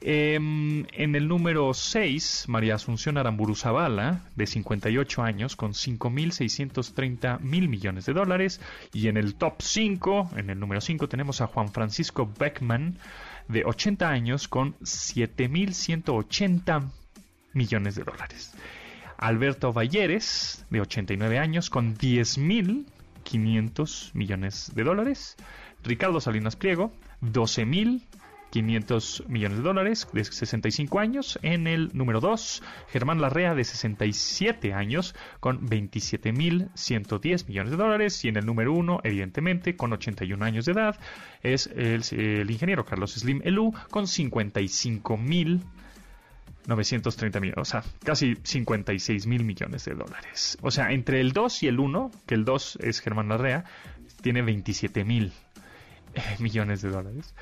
[0.00, 7.68] Em, en el número 6, María Asunción Aramburu Zavala, de 58 años, con 5.630 mil
[7.68, 8.58] millones de dólares.
[8.94, 12.96] Y en el top 5, en el número 5, tenemos a Juan Francisco Beckman,
[13.48, 16.90] de 80 años, con 7.180
[17.52, 18.54] millones de dólares.
[19.18, 25.36] Alberto Valleres, de 89 años, con 10.500 millones de dólares.
[25.84, 31.38] Ricardo Salinas Pliego, 12.500 millones de dólares, de 65 años.
[31.42, 38.24] En el número 2, Germán Larrea, de 67 años, con 27.110 millones de dólares.
[38.24, 40.98] Y en el número 1, evidentemente, con 81 años de edad,
[41.42, 45.62] es el, ingeniero Carlos Slim Elú, con 55.000
[46.66, 50.58] 930 millones, o sea, casi 56 mil millones de dólares.
[50.60, 53.64] O sea, entre el 2 y el 1, que el 2 es Germán Larrea,
[54.20, 55.32] tiene 27 mil
[56.38, 57.34] millones de dólares.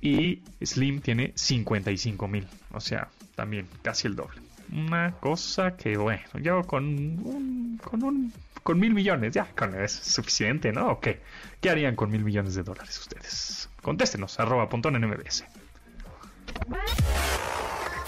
[0.00, 2.46] Y Slim tiene 55 mil.
[2.72, 4.40] O sea, también casi el doble.
[4.72, 8.32] Una cosa que, bueno, yo con con un,
[8.62, 10.88] con mil millones, ya, con es suficiente, ¿no?
[10.92, 11.20] ¿O qué?
[11.60, 13.68] ¿Qué harían con mil millones de dólares ustedes?
[13.82, 15.44] Contéstenos, arroba pontón en MBS.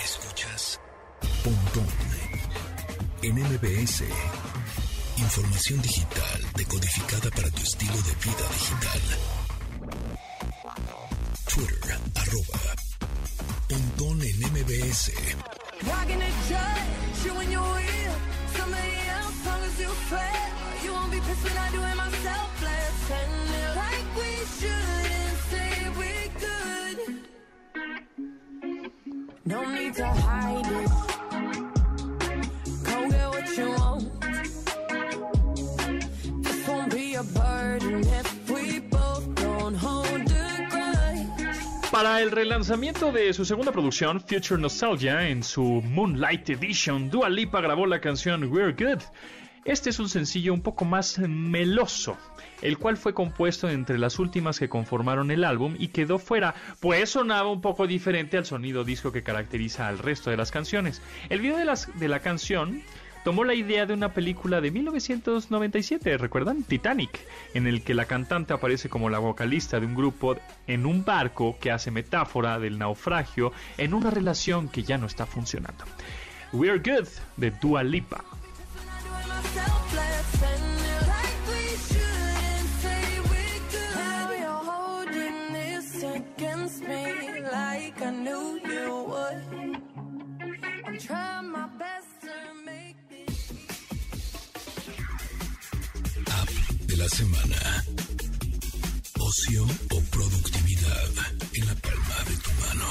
[0.03, 0.81] Escuchas
[1.45, 1.87] Pontón
[3.23, 4.05] en MBS.
[5.19, 9.36] Información digital decodificada para tu estilo de vida digital.
[11.57, 12.61] Twitter, arroba
[13.67, 15.11] Pontón en MBS.
[15.87, 17.33] Walking a judge, you
[41.97, 47.63] para el relanzamiento de su segunda producción, Future Nostalgia, en su Moonlight Edition, Dua Lipa
[47.63, 49.03] grabó la canción We're Good.
[49.65, 52.19] Este es un sencillo un poco más meloso,
[52.61, 57.09] el cual fue compuesto entre las últimas que conformaron el álbum y quedó fuera, pues
[57.09, 61.01] sonaba un poco diferente al sonido disco que caracteriza al resto de las canciones.
[61.31, 62.83] El video de, las, de la canción
[63.27, 66.63] tomó la idea de una película de 1997, ¿recuerdan?
[66.63, 70.37] Titanic, en el que la cantante aparece como la vocalista de un grupo
[70.69, 75.27] en un barco que hace metáfora del naufragio en una relación que ya no está
[75.27, 75.85] funcionando.
[76.53, 78.23] We're Good de Dua Lipa.
[96.97, 97.85] La semana.
[99.19, 101.11] Ocio o productividad
[101.53, 102.87] en la palma de tu mano.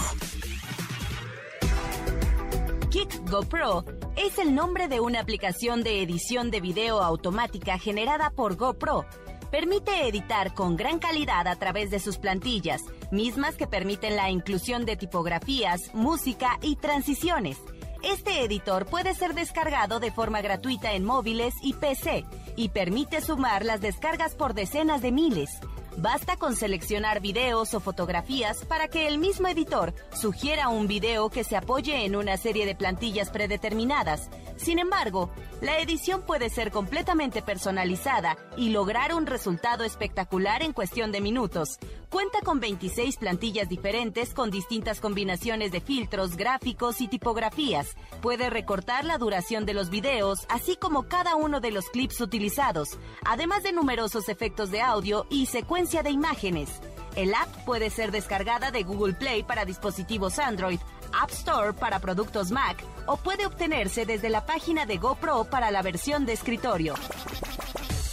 [2.91, 3.83] Kick GoPro
[4.15, 9.05] es el nombre de una aplicación de edición de video automática generada por GoPro.
[9.49, 14.85] Permite editar con gran calidad a través de sus plantillas, mismas que permiten la inclusión
[14.85, 17.57] de tipografías, música y transiciones.
[18.05, 22.23] Este editor puede ser descargado de forma gratuita en móviles y PC
[22.55, 25.49] y permite sumar las descargas por decenas de miles.
[25.97, 31.43] Basta con seleccionar videos o fotografías para que el mismo editor sugiera un video que
[31.43, 34.29] se apoye en una serie de plantillas predeterminadas.
[34.55, 41.11] Sin embargo, la edición puede ser completamente personalizada y lograr un resultado espectacular en cuestión
[41.11, 41.79] de minutos.
[42.09, 47.95] Cuenta con 26 plantillas diferentes con distintas combinaciones de filtros, gráficos y tipografías.
[48.21, 52.97] Puede recortar la duración de los videos, así como cada uno de los clips utilizados,
[53.23, 56.69] además de numerosos efectos de audio y secuencias de imágenes.
[57.15, 60.79] El app puede ser descargada de Google Play para dispositivos Android,
[61.13, 65.81] App Store para productos Mac o puede obtenerse desde la página de GoPro para la
[65.81, 66.95] versión de escritorio.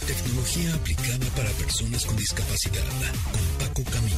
[0.05, 2.83] Tecnología aplicada para personas con discapacidad
[3.31, 4.17] con Paco Camino.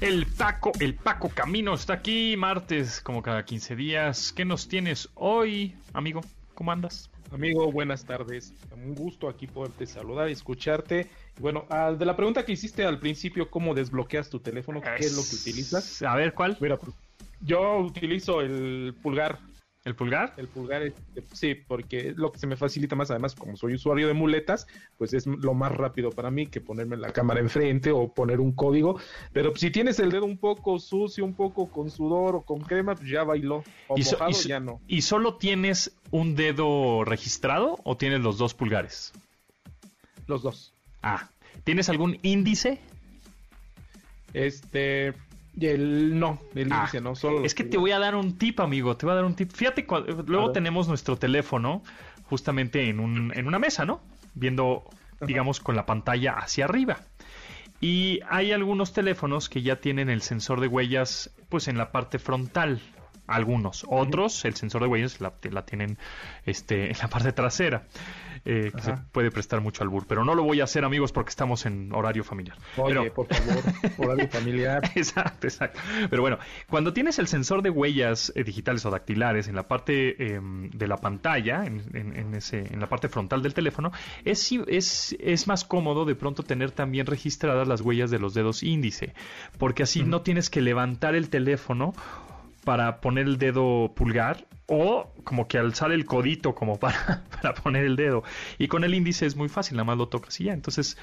[0.00, 4.32] El Paco, el Paco Camino está aquí martes como cada 15 días.
[4.32, 6.20] ¿Qué nos tienes hoy, amigo?
[6.54, 7.10] ¿Cómo andas?
[7.32, 8.54] Amigo, buenas tardes.
[8.72, 11.08] Un gusto aquí poderte saludar y escucharte.
[11.40, 11.66] Bueno,
[11.98, 14.80] de la pregunta que hiciste al principio, ¿cómo desbloqueas tu teléfono?
[14.80, 16.00] ¿Qué es, lo que utilizas?
[16.02, 16.56] A ver, ¿cuál?
[16.60, 16.94] Mira, pues,
[17.40, 19.38] yo utilizo el pulgar.
[19.84, 20.34] ¿El pulgar?
[20.36, 20.92] El pulgar, es,
[21.32, 23.10] sí, porque es lo que se me facilita más.
[23.10, 24.66] Además, como soy usuario de muletas,
[24.98, 28.52] pues es lo más rápido para mí que ponerme la cámara enfrente o poner un
[28.52, 29.00] código.
[29.32, 32.96] Pero si tienes el dedo un poco sucio, un poco con sudor o con crema,
[32.96, 33.64] pues ya bailó.
[33.86, 34.80] O ¿Y, mojado, ya no.
[34.88, 39.12] ¿Y solo tienes un dedo registrado o tienes los dos pulgares?
[40.26, 40.74] Los dos.
[41.02, 41.30] Ah,
[41.64, 42.78] ¿tienes algún índice?
[44.34, 45.14] Este,
[45.66, 47.44] el, no, el Ah, no, solo.
[47.44, 48.96] Es que te voy a dar un tip, amigo.
[48.96, 49.50] Te voy a dar un tip.
[49.52, 49.86] Fíjate,
[50.26, 51.82] luego tenemos nuestro teléfono
[52.24, 54.00] justamente en, un, en una mesa, ¿no?
[54.34, 54.84] Viendo,
[55.20, 57.00] digamos, con la pantalla hacia arriba.
[57.80, 62.18] Y hay algunos teléfonos que ya tienen el sensor de huellas, pues en la parte
[62.18, 62.80] frontal.
[63.28, 63.84] Algunos.
[63.88, 65.96] Otros, el sensor de huellas la, la tienen
[66.44, 67.84] este, en la parte trasera.
[68.44, 70.06] eh, que se puede prestar mucho al bur.
[70.08, 72.56] Pero no lo voy a hacer, amigos, porque estamos en horario familiar.
[72.76, 73.62] Oye, Pero- por favor,
[73.98, 74.82] horario familiar.
[74.94, 75.80] Exacto, exacto.
[76.08, 76.38] Pero bueno,
[76.70, 80.86] cuando tienes el sensor de huellas eh, digitales o dactilares en la parte em, de
[80.88, 83.92] la pantalla, en, en- en ese, en la parte frontal del teléfono,
[84.24, 88.62] es, es, es más cómodo de pronto tener también registradas las huellas de los dedos
[88.62, 89.14] índice,
[89.58, 91.92] porque así no tienes que levantar el teléfono
[92.68, 97.86] para poner el dedo pulgar o como que alzar el codito como para, para poner
[97.86, 98.24] el dedo.
[98.58, 100.52] Y con el índice es muy fácil, nada más lo tocas y ya.
[100.52, 100.98] Entonces,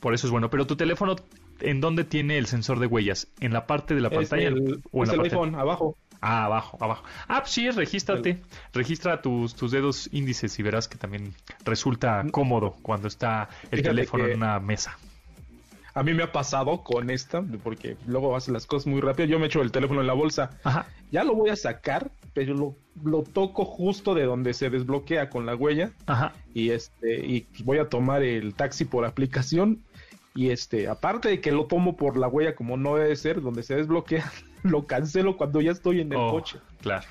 [0.00, 0.50] por eso es bueno.
[0.50, 1.16] Pero tu teléfono,
[1.60, 3.28] ¿en dónde tiene el sensor de huellas?
[3.40, 5.34] ¿En la parte de la pantalla el, o en la el parte?
[5.34, 5.96] iPhone, abajo.
[6.20, 7.04] Ah, abajo, abajo.
[7.26, 8.42] Ah, pues sí, regístrate.
[8.74, 11.32] Registra tus, tus dedos índices y verás que también
[11.64, 14.98] resulta cómodo cuando está el Fíjate teléfono que- en una mesa.
[15.94, 19.28] A mí me ha pasado con esta, porque luego hace las cosas muy rápido.
[19.28, 20.50] Yo me echo el teléfono en la bolsa.
[20.64, 20.86] Ajá.
[21.10, 25.46] Ya lo voy a sacar, pero lo, lo toco justo de donde se desbloquea con
[25.46, 25.90] la huella.
[26.06, 26.34] Ajá.
[26.54, 29.82] Y este, y voy a tomar el taxi por aplicación.
[30.34, 33.62] Y este, aparte de que lo tomo por la huella como no debe ser, donde
[33.64, 34.30] se desbloquea,
[34.62, 36.58] lo cancelo cuando ya estoy en el Oh, coche.
[36.80, 37.06] Claro.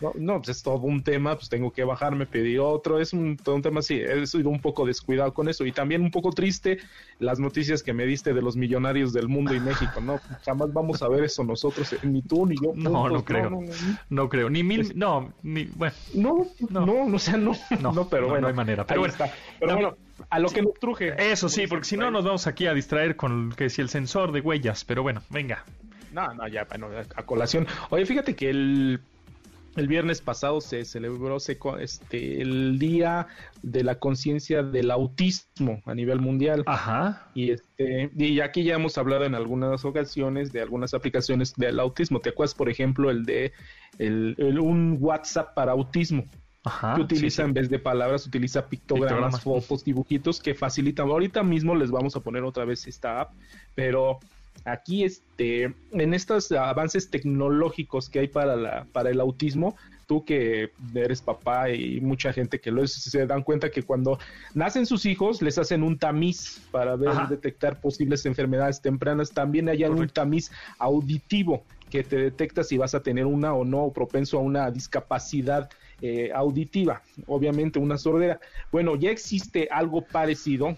[0.00, 3.36] No, no, pues es todo un tema, pues tengo que bajarme, pedir otro, es un,
[3.36, 6.30] todo un tema así, he sido un poco descuidado con eso y también un poco
[6.30, 6.78] triste
[7.18, 10.20] las noticias que me diste de los millonarios del mundo y México, ¿no?
[10.44, 12.72] Jamás vamos a ver eso nosotros, eh, ni tú ni yo.
[12.74, 13.50] No, juntos, no creo.
[13.50, 13.66] No, no,
[14.08, 14.50] No creo.
[14.50, 14.92] Ni mil.
[14.96, 15.64] No, ni.
[15.64, 15.94] Bueno.
[16.14, 16.86] no, No.
[16.86, 19.12] no, o sea, no, No, pero no, bueno, no hay manera, pero bueno.
[19.12, 19.32] está.
[19.58, 19.96] Pero No, bueno,
[20.30, 21.14] a lo que nos truje.
[21.30, 24.32] Eso sí, porque si no nos vamos aquí a distraer con que si el sensor
[24.32, 24.84] de huellas.
[24.84, 25.64] Pero bueno, venga.
[26.12, 27.66] No, no, ya, bueno, a colación.
[27.90, 29.00] Oye, fíjate que el,
[29.78, 33.26] el viernes pasado se celebró se este, el Día
[33.62, 36.62] de la Conciencia del Autismo a nivel mundial.
[36.66, 37.28] Ajá.
[37.34, 42.20] Y este y aquí ya hemos hablado en algunas ocasiones de algunas aplicaciones del autismo.
[42.20, 43.52] ¿Te acuerdas, por ejemplo, el de
[43.98, 46.24] el, el- un WhatsApp para autismo?
[46.96, 51.08] que utiliza en vez de palabras, utiliza pictogramas, fotos, dibujitos que facilitan.
[51.08, 53.32] Ahorita mismo les vamos a poner otra vez esta app,
[53.74, 54.18] pero
[54.64, 59.76] aquí este, en estos avances tecnológicos que hay para, la, para el autismo,
[60.08, 64.18] tú que eres papá y mucha gente que lo es, se dan cuenta que cuando
[64.54, 69.30] nacen sus hijos les hacen un tamiz para ver, detectar posibles enfermedades tempranas.
[69.30, 73.92] También hay un tamiz auditivo que te detecta si vas a tener una o no
[73.92, 75.68] propenso a una discapacidad
[76.00, 78.40] eh, auditiva, obviamente una sordera.
[78.72, 80.76] Bueno, ya existe algo parecido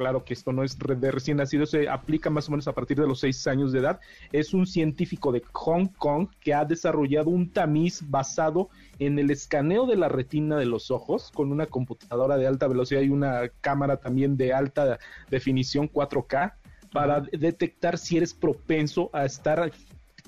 [0.00, 2.98] claro que esto no es de recién nacido, se aplica más o menos a partir
[2.98, 4.00] de los seis años de edad.
[4.32, 9.84] Es un científico de Hong Kong que ha desarrollado un tamiz basado en el escaneo
[9.84, 13.98] de la retina de los ojos con una computadora de alta velocidad y una cámara
[13.98, 14.98] también de alta
[15.28, 16.54] definición 4K
[16.94, 19.70] para detectar si eres propenso a estar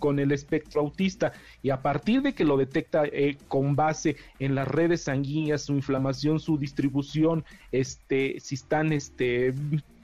[0.02, 1.32] con el espectro autista.
[1.62, 5.74] Y a partir de que lo detecta eh, con base en las redes sanguíneas, su
[5.74, 9.54] inflamación, su distribución, este, si están este,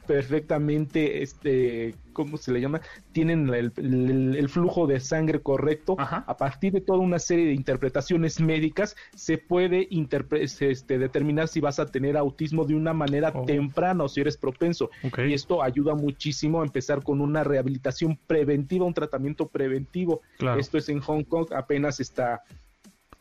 [0.09, 2.81] perfectamente, este, ¿cómo se le llama?
[3.13, 5.97] Tienen el, flujo de sangre correcto.
[5.99, 9.87] A partir de toda una serie de interpretaciones médicas, se puede
[10.31, 13.45] este, determinar si vas a tener autismo de una manera oh.
[13.45, 14.89] temprana o si eres propenso.
[15.19, 20.23] Y esto ayuda muchísimo a empezar con una rehabilitación preventiva, un tratamiento preventivo.
[20.59, 22.43] Esto es en Hong Kong, apenas está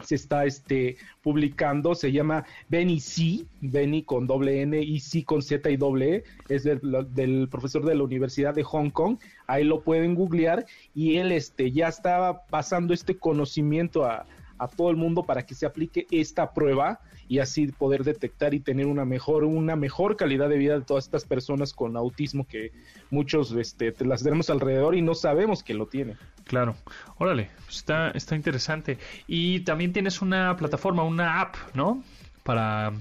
[0.04, 5.42] se está este, publicando, se llama Benny C, Benny con doble N y C con
[5.42, 9.18] Z y doble E, es del, profesor de la Universidad de Hong Kong,
[9.48, 14.26] ahí lo pueden googlear y él este, ya estaba pasando este conocimiento a,
[14.58, 18.60] a todo el mundo para que se aplique esta prueba y así poder detectar y
[18.60, 22.72] tener una mejor, una mejor calidad de vida de todas estas personas con autismo que
[23.10, 26.18] muchos este, las tenemos alrededor y no sabemos que lo tienen.
[26.46, 26.76] Claro,
[27.18, 28.98] órale, está, está interesante.
[29.28, 32.04] Y también tienes una plataforma, una app, ¿no?
[32.44, 32.94] Para,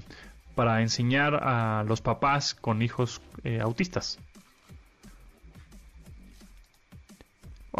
[0.55, 4.19] para enseñar a los papás con hijos eh, autistas.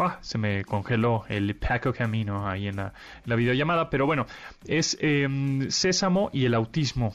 [0.00, 2.92] Ah, se me congeló el Paco Camino ahí en la,
[3.34, 4.26] videollamada, pero bueno,
[4.64, 5.28] es eh,
[5.70, 7.12] Sésamo y el autismo.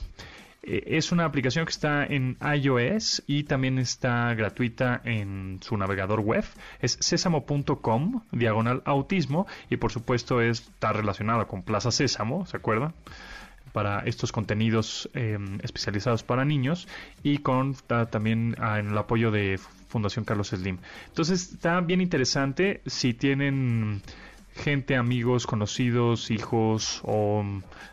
[0.63, 6.19] Eh, es una aplicación que está en iOS y también está gratuita en su navegador
[6.19, 6.43] web.
[6.81, 12.93] Es sésamo.com, diagonal autismo, y por supuesto está relacionada con Plaza Sésamo, ¿se acuerdan?
[13.73, 16.87] Para estos contenidos eh, especializados para niños
[17.23, 17.75] y con
[18.09, 19.59] también ah, en el apoyo de
[19.89, 20.77] Fundación Carlos Slim.
[21.07, 24.01] Entonces está bien interesante si tienen
[24.55, 27.43] gente, amigos, conocidos, hijos o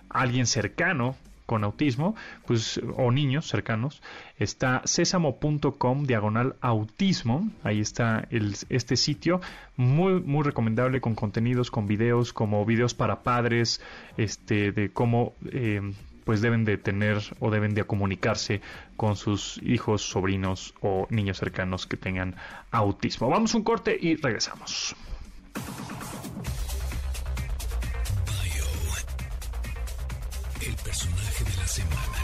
[0.08, 1.16] alguien cercano
[1.46, 2.14] con autismo,
[2.46, 4.02] pues o niños cercanos,
[4.40, 8.26] está sésamo.com diagonal autismo, ahí está
[8.68, 9.40] este sitio,
[9.76, 13.80] muy muy recomendable con contenidos, con videos, como videos para padres,
[14.16, 15.92] este de cómo eh,
[16.24, 18.60] pues deben de tener o deben de comunicarse
[18.96, 22.34] con sus hijos, sobrinos o niños cercanos que tengan
[22.70, 23.28] autismo.
[23.28, 24.96] Vamos un corte y regresamos.
[30.62, 32.19] el personaje de la semana.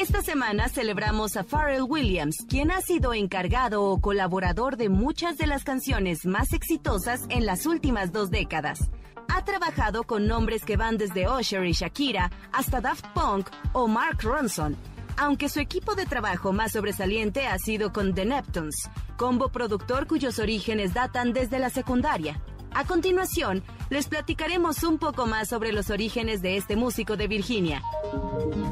[0.00, 5.46] Esta semana celebramos a Pharrell Williams, quien ha sido encargado o colaborador de muchas de
[5.46, 8.90] las canciones más exitosas en las últimas dos décadas
[9.28, 14.22] ha trabajado con nombres que van desde Usher y Shakira hasta Daft Punk o Mark
[14.22, 14.74] Ronson,
[15.18, 18.88] aunque su equipo de trabajo más sobresaliente ha sido con The Neptunes,
[19.18, 22.40] combo productor cuyos orígenes datan desde la secundaria.
[22.72, 27.82] A continuación, les platicaremos un poco más sobre los orígenes de este músico de Virginia.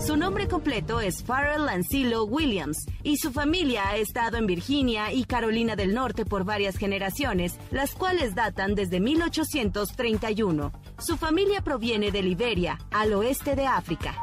[0.05, 5.25] Su nombre completo es Farrell Lancilo Williams y su familia ha estado en Virginia y
[5.25, 10.73] Carolina del Norte por varias generaciones, las cuales datan desde 1831.
[10.99, 14.15] Su familia proviene de Liberia, al oeste de África.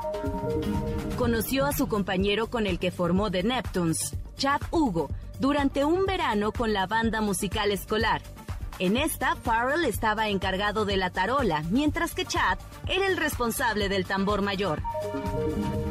[1.17, 5.09] Conoció a su compañero con el que formó The Neptunes, Chad Hugo,
[5.39, 8.21] durante un verano con la banda musical escolar.
[8.77, 12.57] En esta, Farrell estaba encargado de la tarola, mientras que Chad
[12.87, 14.81] era el responsable del tambor mayor.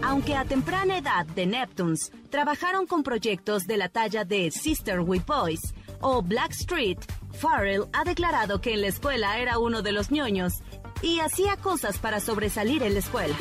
[0.03, 5.23] Aunque a temprana edad The Neptunes trabajaron con proyectos de la talla de Sister with
[5.27, 5.73] Boys
[6.03, 6.99] o Black Street,
[7.33, 10.63] Farrell ha declarado que en la escuela era uno de los ñoños
[11.01, 13.35] y hacía cosas para sobresalir en la escuela.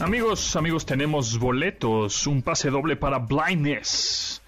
[0.00, 4.42] Amigos, amigos, tenemos boletos, un pase doble para Blindness.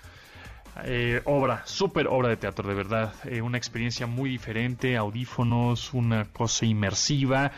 [0.85, 3.13] Eh, obra, súper obra de teatro, de verdad.
[3.25, 7.53] Eh, una experiencia muy diferente, audífonos, una cosa inmersiva.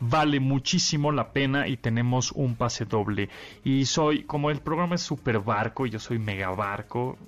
[0.00, 3.30] Vale muchísimo la pena y tenemos un pase doble.
[3.64, 7.18] Y soy, como el programa es super barco y yo soy mega barco,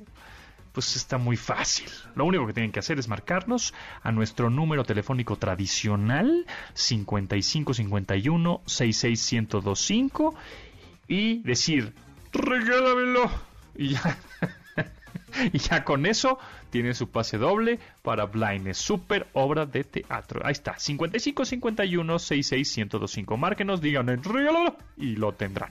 [0.73, 1.89] pues está muy fácil.
[2.15, 10.35] Lo único que tienen que hacer es marcarnos a nuestro número telefónico tradicional 5551 66125
[11.09, 11.93] y decir,
[12.33, 13.31] regálamelo.
[13.75, 14.19] Y ya,
[15.53, 16.39] y ya con eso
[16.71, 18.73] tiene su pase doble para Blind.
[18.75, 20.41] super obra de teatro.
[20.45, 23.37] Ahí está, 5551 66125.
[23.37, 25.71] Márquenos, díganme, regálalo y lo tendrán.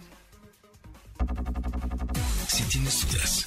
[2.47, 3.45] Si tienes dudas,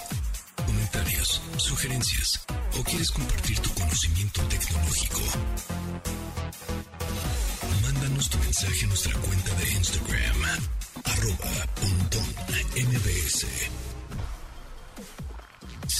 [0.67, 2.47] comentarios, sugerencias
[2.79, 5.21] o quieres compartir tu conocimiento tecnológico,
[7.83, 10.37] mándanos tu mensaje a nuestra cuenta de Instagram,
[11.05, 11.73] arroba
[12.75, 13.82] mbs.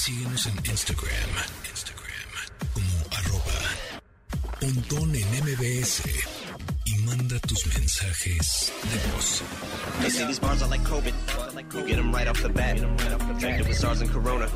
[0.03, 1.31] Síguenos en Instagram,
[1.71, 2.11] Instagram
[2.75, 3.59] como arroba
[4.59, 6.03] pontón en mbs
[6.87, 9.43] y manda tus mensajes de voz.
[10.01, 11.15] They these bars are like COVID.
[11.77, 12.79] You get them right off the bat.
[12.79, 14.49] Infected with SARS and Corona.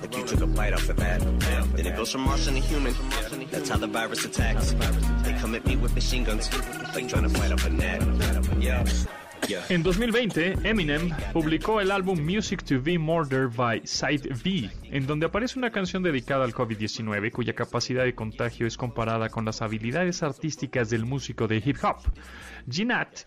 [0.00, 1.20] Like you took a bite off the bat.
[1.76, 2.94] Then it goes from Martian to human.
[3.50, 4.72] That's how the virus attacks.
[5.22, 6.48] They come at me with machine guns.
[6.94, 8.00] Like trying to fight off a net.
[8.58, 8.84] Yeah.
[9.68, 15.26] En 2020, Eminem publicó el álbum Music to Be Murdered by Side B, en donde
[15.26, 20.22] aparece una canción dedicada al COVID-19 cuya capacidad de contagio es comparada con las habilidades
[20.22, 21.98] artísticas del músico de hip hop.
[22.70, 23.20] Ginat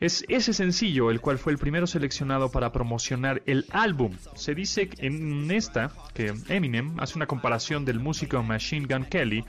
[0.00, 4.12] es ese sencillo el cual fue el primero seleccionado para promocionar el álbum.
[4.34, 9.44] Se dice en esta que Eminem hace una comparación del músico Machine Gun Kelly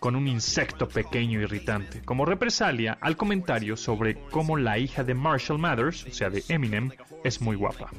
[0.00, 5.58] con un insecto pequeño irritante, como represalia al comentario sobre cómo la hija de Marshall
[5.58, 6.90] Mathers, o sea de Eminem,
[7.22, 7.90] es muy guapa.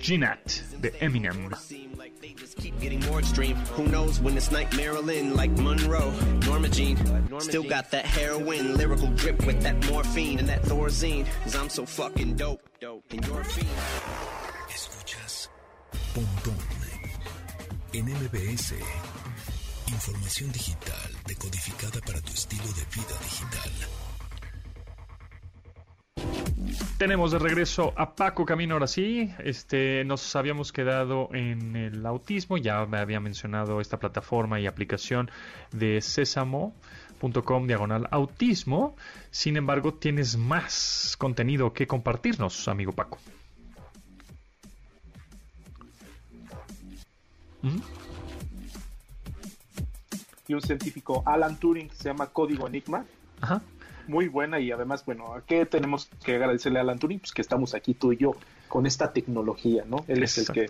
[0.00, 1.52] Ginat de Eminem.
[2.56, 3.56] keep getting more extreme.
[3.76, 6.12] Who knows when it's night Marilyn like Monroe,
[6.46, 6.96] Norma Jean.
[7.40, 11.26] Still got that heroin, lyrical grip with that morphine and that Thorazine.
[11.44, 13.68] Cause I'm so fucking dope, dope, and you're a fiend.
[14.68, 15.48] Escuchas
[16.14, 16.56] Pontón
[17.92, 18.74] en MBS.
[19.88, 24.09] Información digital decodificada para tu estilo de vida digital.
[26.98, 29.32] Tenemos de regreso a Paco Camino ahora sí.
[29.38, 32.58] Este, nos habíamos quedado en el autismo.
[32.58, 35.30] Ya me había mencionado esta plataforma y aplicación
[35.72, 38.96] de sésamo.com diagonal autismo.
[39.30, 43.18] Sin embargo, tienes más contenido que compartirnos, amigo Paco.
[50.50, 53.04] y un científico, Alan Turing, se llama Código Enigma.
[54.10, 57.20] Muy buena y además, bueno, ¿a qué tenemos que agradecerle a Alan Turing?
[57.20, 58.32] Pues que estamos aquí tú y yo
[58.66, 60.04] con esta tecnología, ¿no?
[60.08, 60.68] Él es el que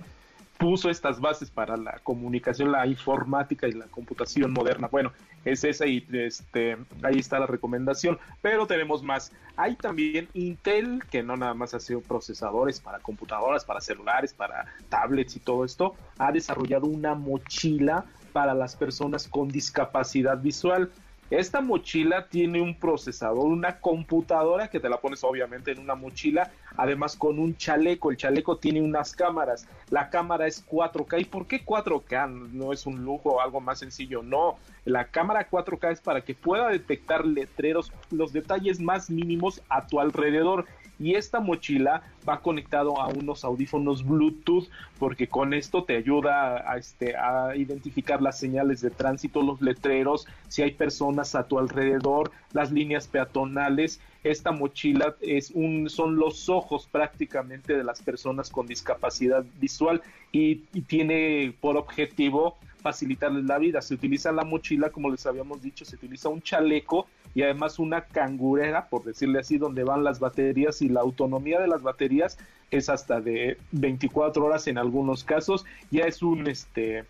[0.58, 4.88] puso estas bases para la comunicación, la informática y la computación moderna.
[4.88, 5.10] Bueno,
[5.46, 9.32] es esa y este, ahí está la recomendación, pero tenemos más.
[9.56, 14.66] Hay también Intel, que no nada más ha sido procesadores para computadoras, para celulares, para
[14.90, 20.90] tablets y todo esto, ha desarrollado una mochila para las personas con discapacidad visual.
[21.30, 26.50] Esta mochila tiene un procesador, una computadora que te la pones obviamente en una mochila,
[26.80, 28.10] además con un chaleco.
[28.10, 29.68] El chaleco tiene unas cámaras.
[29.90, 31.20] La cámara es 4K.
[31.20, 32.50] ¿Y por qué 4K?
[32.52, 34.22] No es un lujo algo más sencillo.
[34.22, 34.56] No,
[34.86, 40.00] la cámara 4K es para que pueda detectar letreros, los detalles más mínimos a tu
[40.00, 40.64] alrededor
[40.98, 44.68] y esta mochila va conectado a unos audífonos Bluetooth
[44.98, 50.26] porque con esto te ayuda a, este, a identificar las señales de tránsito, los letreros,
[50.48, 54.00] si hay personas a tu alrededor, las líneas peatonales.
[54.22, 60.02] Esta mochila es un, son los ojos prácticamente de las personas con discapacidad visual
[60.32, 63.80] y tiene por objetivo facilitarles la vida.
[63.82, 68.02] Se utiliza la mochila, como les habíamos dicho, se utiliza un chaleco y además una
[68.06, 72.38] cangurera, por decirle así, donde van las baterías y la autonomía de las baterías
[72.70, 75.64] es hasta de 24 horas en algunos casos.
[75.90, 77.04] Ya es un este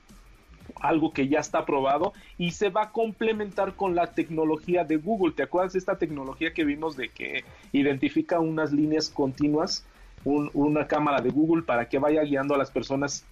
[0.81, 5.33] algo que ya está probado y se va a complementar con la tecnología de Google.
[5.33, 9.85] ¿Te acuerdas de esta tecnología que vimos de que identifica unas líneas continuas?
[10.25, 13.25] una cámara de Google para que vaya guiando a las personas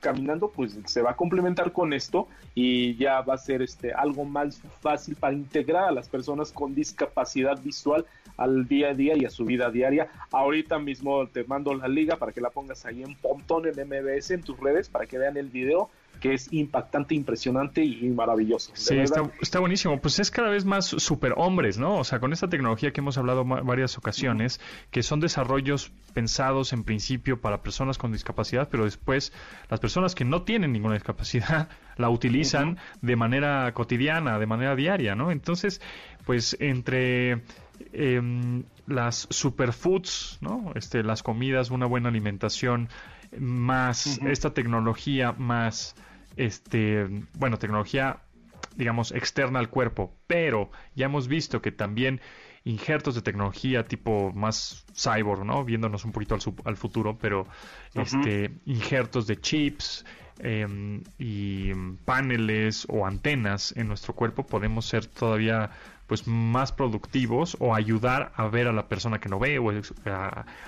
[0.00, 4.24] caminando, pues se va a complementar con esto y ya va a ser este algo
[4.24, 8.04] más fácil para integrar a las personas con discapacidad visual
[8.36, 10.08] al día a día y a su vida diaria.
[10.32, 14.32] Ahorita mismo te mando la liga para que la pongas ahí en Pontón en MBS
[14.32, 15.90] en tus redes para que vean el video
[16.22, 18.70] que es impactante, impresionante y maravilloso.
[18.74, 20.00] Sí, está, buenísimo.
[20.00, 21.96] Pues es cada vez más superhombres, ¿no?
[21.98, 24.60] O sea, con esta tecnología que hemos hablado varias ocasiones,
[24.92, 29.32] que son desarrollos pensados en principio para personas con discapacidad, pero después
[29.68, 35.16] las personas que no tienen ninguna discapacidad la utilizan de manera cotidiana, de manera diaria,
[35.16, 35.32] ¿no?
[35.32, 35.80] Entonces,
[36.24, 37.42] pues entre
[37.92, 40.70] em, las superfoods, ¿no?
[40.76, 42.88] Este, las comidas, una buena alimentación,
[43.40, 45.96] más esta tecnología, más
[46.36, 48.20] este, bueno, tecnología,
[48.76, 52.20] digamos, externa al cuerpo, pero ya hemos visto que también
[52.64, 55.64] injertos de tecnología tipo más cyborg, ¿no?
[55.64, 57.46] Viéndonos un poquito al, futuro, pero
[57.94, 60.04] este, injertos de chips,
[60.38, 61.72] em, y
[62.04, 65.70] paneles o antenas en nuestro cuerpo podemos ser todavía
[66.12, 69.72] pues más productivos o ayudar a ver a la persona que no ve o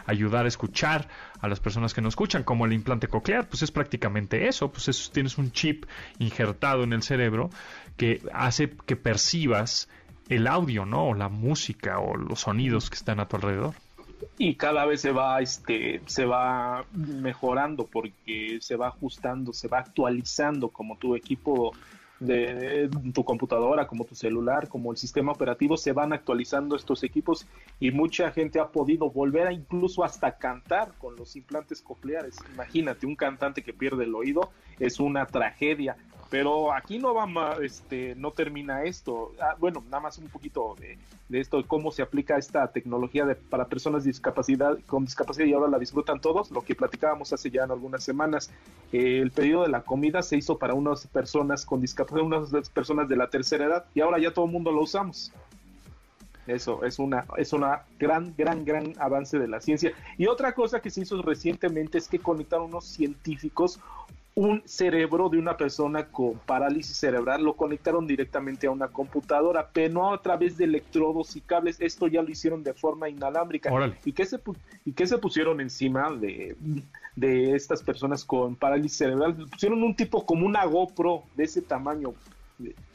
[0.07, 1.07] ayudar a escuchar
[1.39, 5.11] a las personas que no escuchan como el implante coclear pues es prácticamente eso pues
[5.13, 5.85] tienes un chip
[6.19, 7.51] injertado en el cerebro
[7.99, 9.91] que hace que percibas
[10.31, 13.75] el audio no o la música o los sonidos que están a tu alrededor.
[14.39, 19.81] Y cada vez se va este se va mejorando porque se va ajustando se va
[19.81, 21.75] actualizando como tu equipo
[22.21, 27.47] de, tu computadora, como tu celular, como el sistema operativo, se van actualizando estos equipos
[27.81, 32.37] y mucha gente ha podido volver a incluso hasta cantar con los implantes cocleares.
[32.53, 35.97] Imagínate, un cantante que pierde el oído es una tragedia.
[36.35, 39.31] Pero aquí no va este, no termina esto.
[39.41, 43.37] Ah, bueno, nada más un poquito de, de esto, cómo se aplica esta tecnología de,
[43.37, 47.63] para personas discapacidad, con discapacidad y ahora la disfrutan todos, lo que platicábamos hace ya
[47.63, 48.51] en algunas semanas.
[48.93, 53.09] Eh, el pedido de la comida se hizo para unas personas con discapacidad, unas personas
[53.09, 55.33] de la tercera edad y ahora ya todo el mundo lo usamos.
[56.49, 59.93] Eso es una es una gran gran gran avance de la ciencia.
[60.19, 63.79] Y otra cosa que se hizo recientemente es que conectaron unos científicos
[64.37, 69.95] un cerebro de una persona con parálisis cerebral, lo conectaron directamente a una computadora, pero
[69.95, 73.71] no a través de electrodos y cables, esto ya lo hicieron de forma inalámbrica.
[74.05, 74.41] ¿Y qué, se,
[74.85, 76.57] ¿Y qué se pusieron encima de,
[77.15, 79.37] de estas personas con parálisis cerebral?
[79.53, 82.13] Pusieron un tipo como una GoPro de ese tamaño,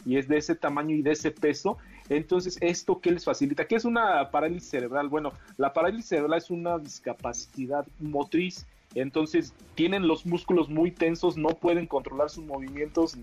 [0.06, 1.78] y es de ese tamaño y de ese peso.
[2.10, 3.66] Entonces, ¿esto qué les facilita?
[3.66, 5.08] ¿Qué es una parálisis cerebral?
[5.08, 8.66] Bueno, la parálisis cerebral es una discapacidad motriz
[8.96, 13.18] entonces tienen los músculos muy tensos, no pueden controlar sus movimientos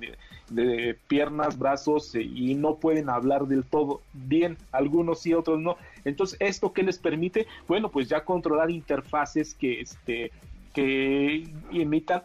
[0.49, 5.77] de, piernas, brazos eh, y no pueden hablar del todo bien, algunos sí, otros no.
[6.05, 7.47] Entonces, ¿esto qué les permite?
[7.67, 10.31] Bueno, pues ya controlar interfaces que, este,
[10.73, 11.49] que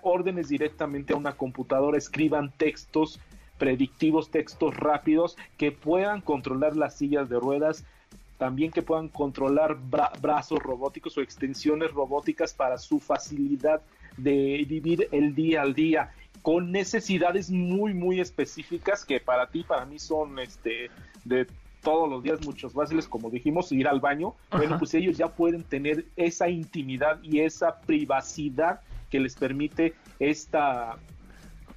[0.03, 3.19] órdenes directamente a una computadora, escriban textos
[3.57, 7.85] predictivos, textos rápidos, que puedan controlar las sillas de ruedas,
[8.41, 9.77] también que puedan controlar
[10.19, 13.83] brazos robóticos o extensiones robóticas para su facilidad
[14.17, 16.11] de vivir el día al día
[16.41, 20.89] con necesidades muy muy específicas que para ti para mí son este
[21.23, 21.45] de
[21.83, 24.33] todos los días muchos fáciles como dijimos ir al baño.
[24.49, 28.81] Bueno pues ellos ya pueden tener esa intimidad y esa privacidad
[29.11, 30.97] que les permite esta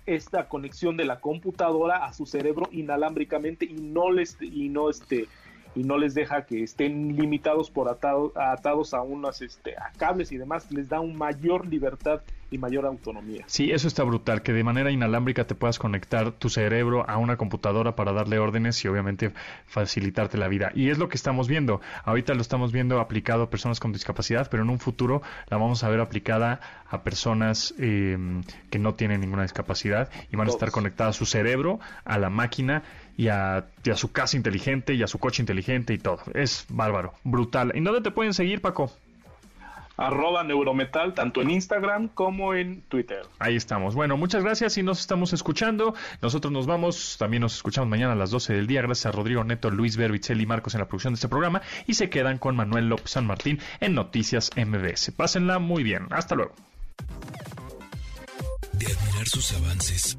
[0.06, 5.28] esta conexión de la computadora a su cerebro inalámbricamente y no les y no este
[5.74, 10.38] y no les deja que estén limitados por atados a unas este, a cables y
[10.38, 13.44] demás, les da un mayor libertad y mayor autonomía.
[13.46, 17.36] Sí, eso está brutal, que de manera inalámbrica te puedas conectar tu cerebro a una
[17.36, 19.32] computadora para darle órdenes y obviamente
[19.66, 20.70] facilitarte la vida.
[20.74, 21.80] Y es lo que estamos viendo.
[22.04, 25.82] Ahorita lo estamos viendo aplicado a personas con discapacidad, pero en un futuro la vamos
[25.82, 28.16] a ver aplicada a personas eh,
[28.70, 32.30] que no tienen ninguna discapacidad y van a estar conectadas a su cerebro, a la
[32.30, 32.84] máquina
[33.16, 36.20] y a, su casa inteligente y a su coche inteligente y todo.
[36.34, 37.72] Es bárbaro, brutal.
[37.74, 38.90] ¿Y dónde te pueden seguir, Paco?
[39.96, 43.22] arroba neurometal, tanto en Instagram como en Twitter.
[43.38, 43.94] Ahí estamos.
[43.94, 45.94] Bueno, muchas gracias y nos estamos escuchando.
[46.20, 48.82] Nosotros nos vamos, también nos escuchamos mañana a las 12 del día.
[48.82, 51.62] Gracias a Rodrigo Neto, Luis Berbicel y Marcos en la producción de este programa.
[51.86, 55.12] Y se quedan con Manuel López San Martín en Noticias MBS.
[55.12, 56.08] Pásenla muy bien.
[56.10, 56.54] Hasta luego.
[58.72, 60.18] De admirar sus avances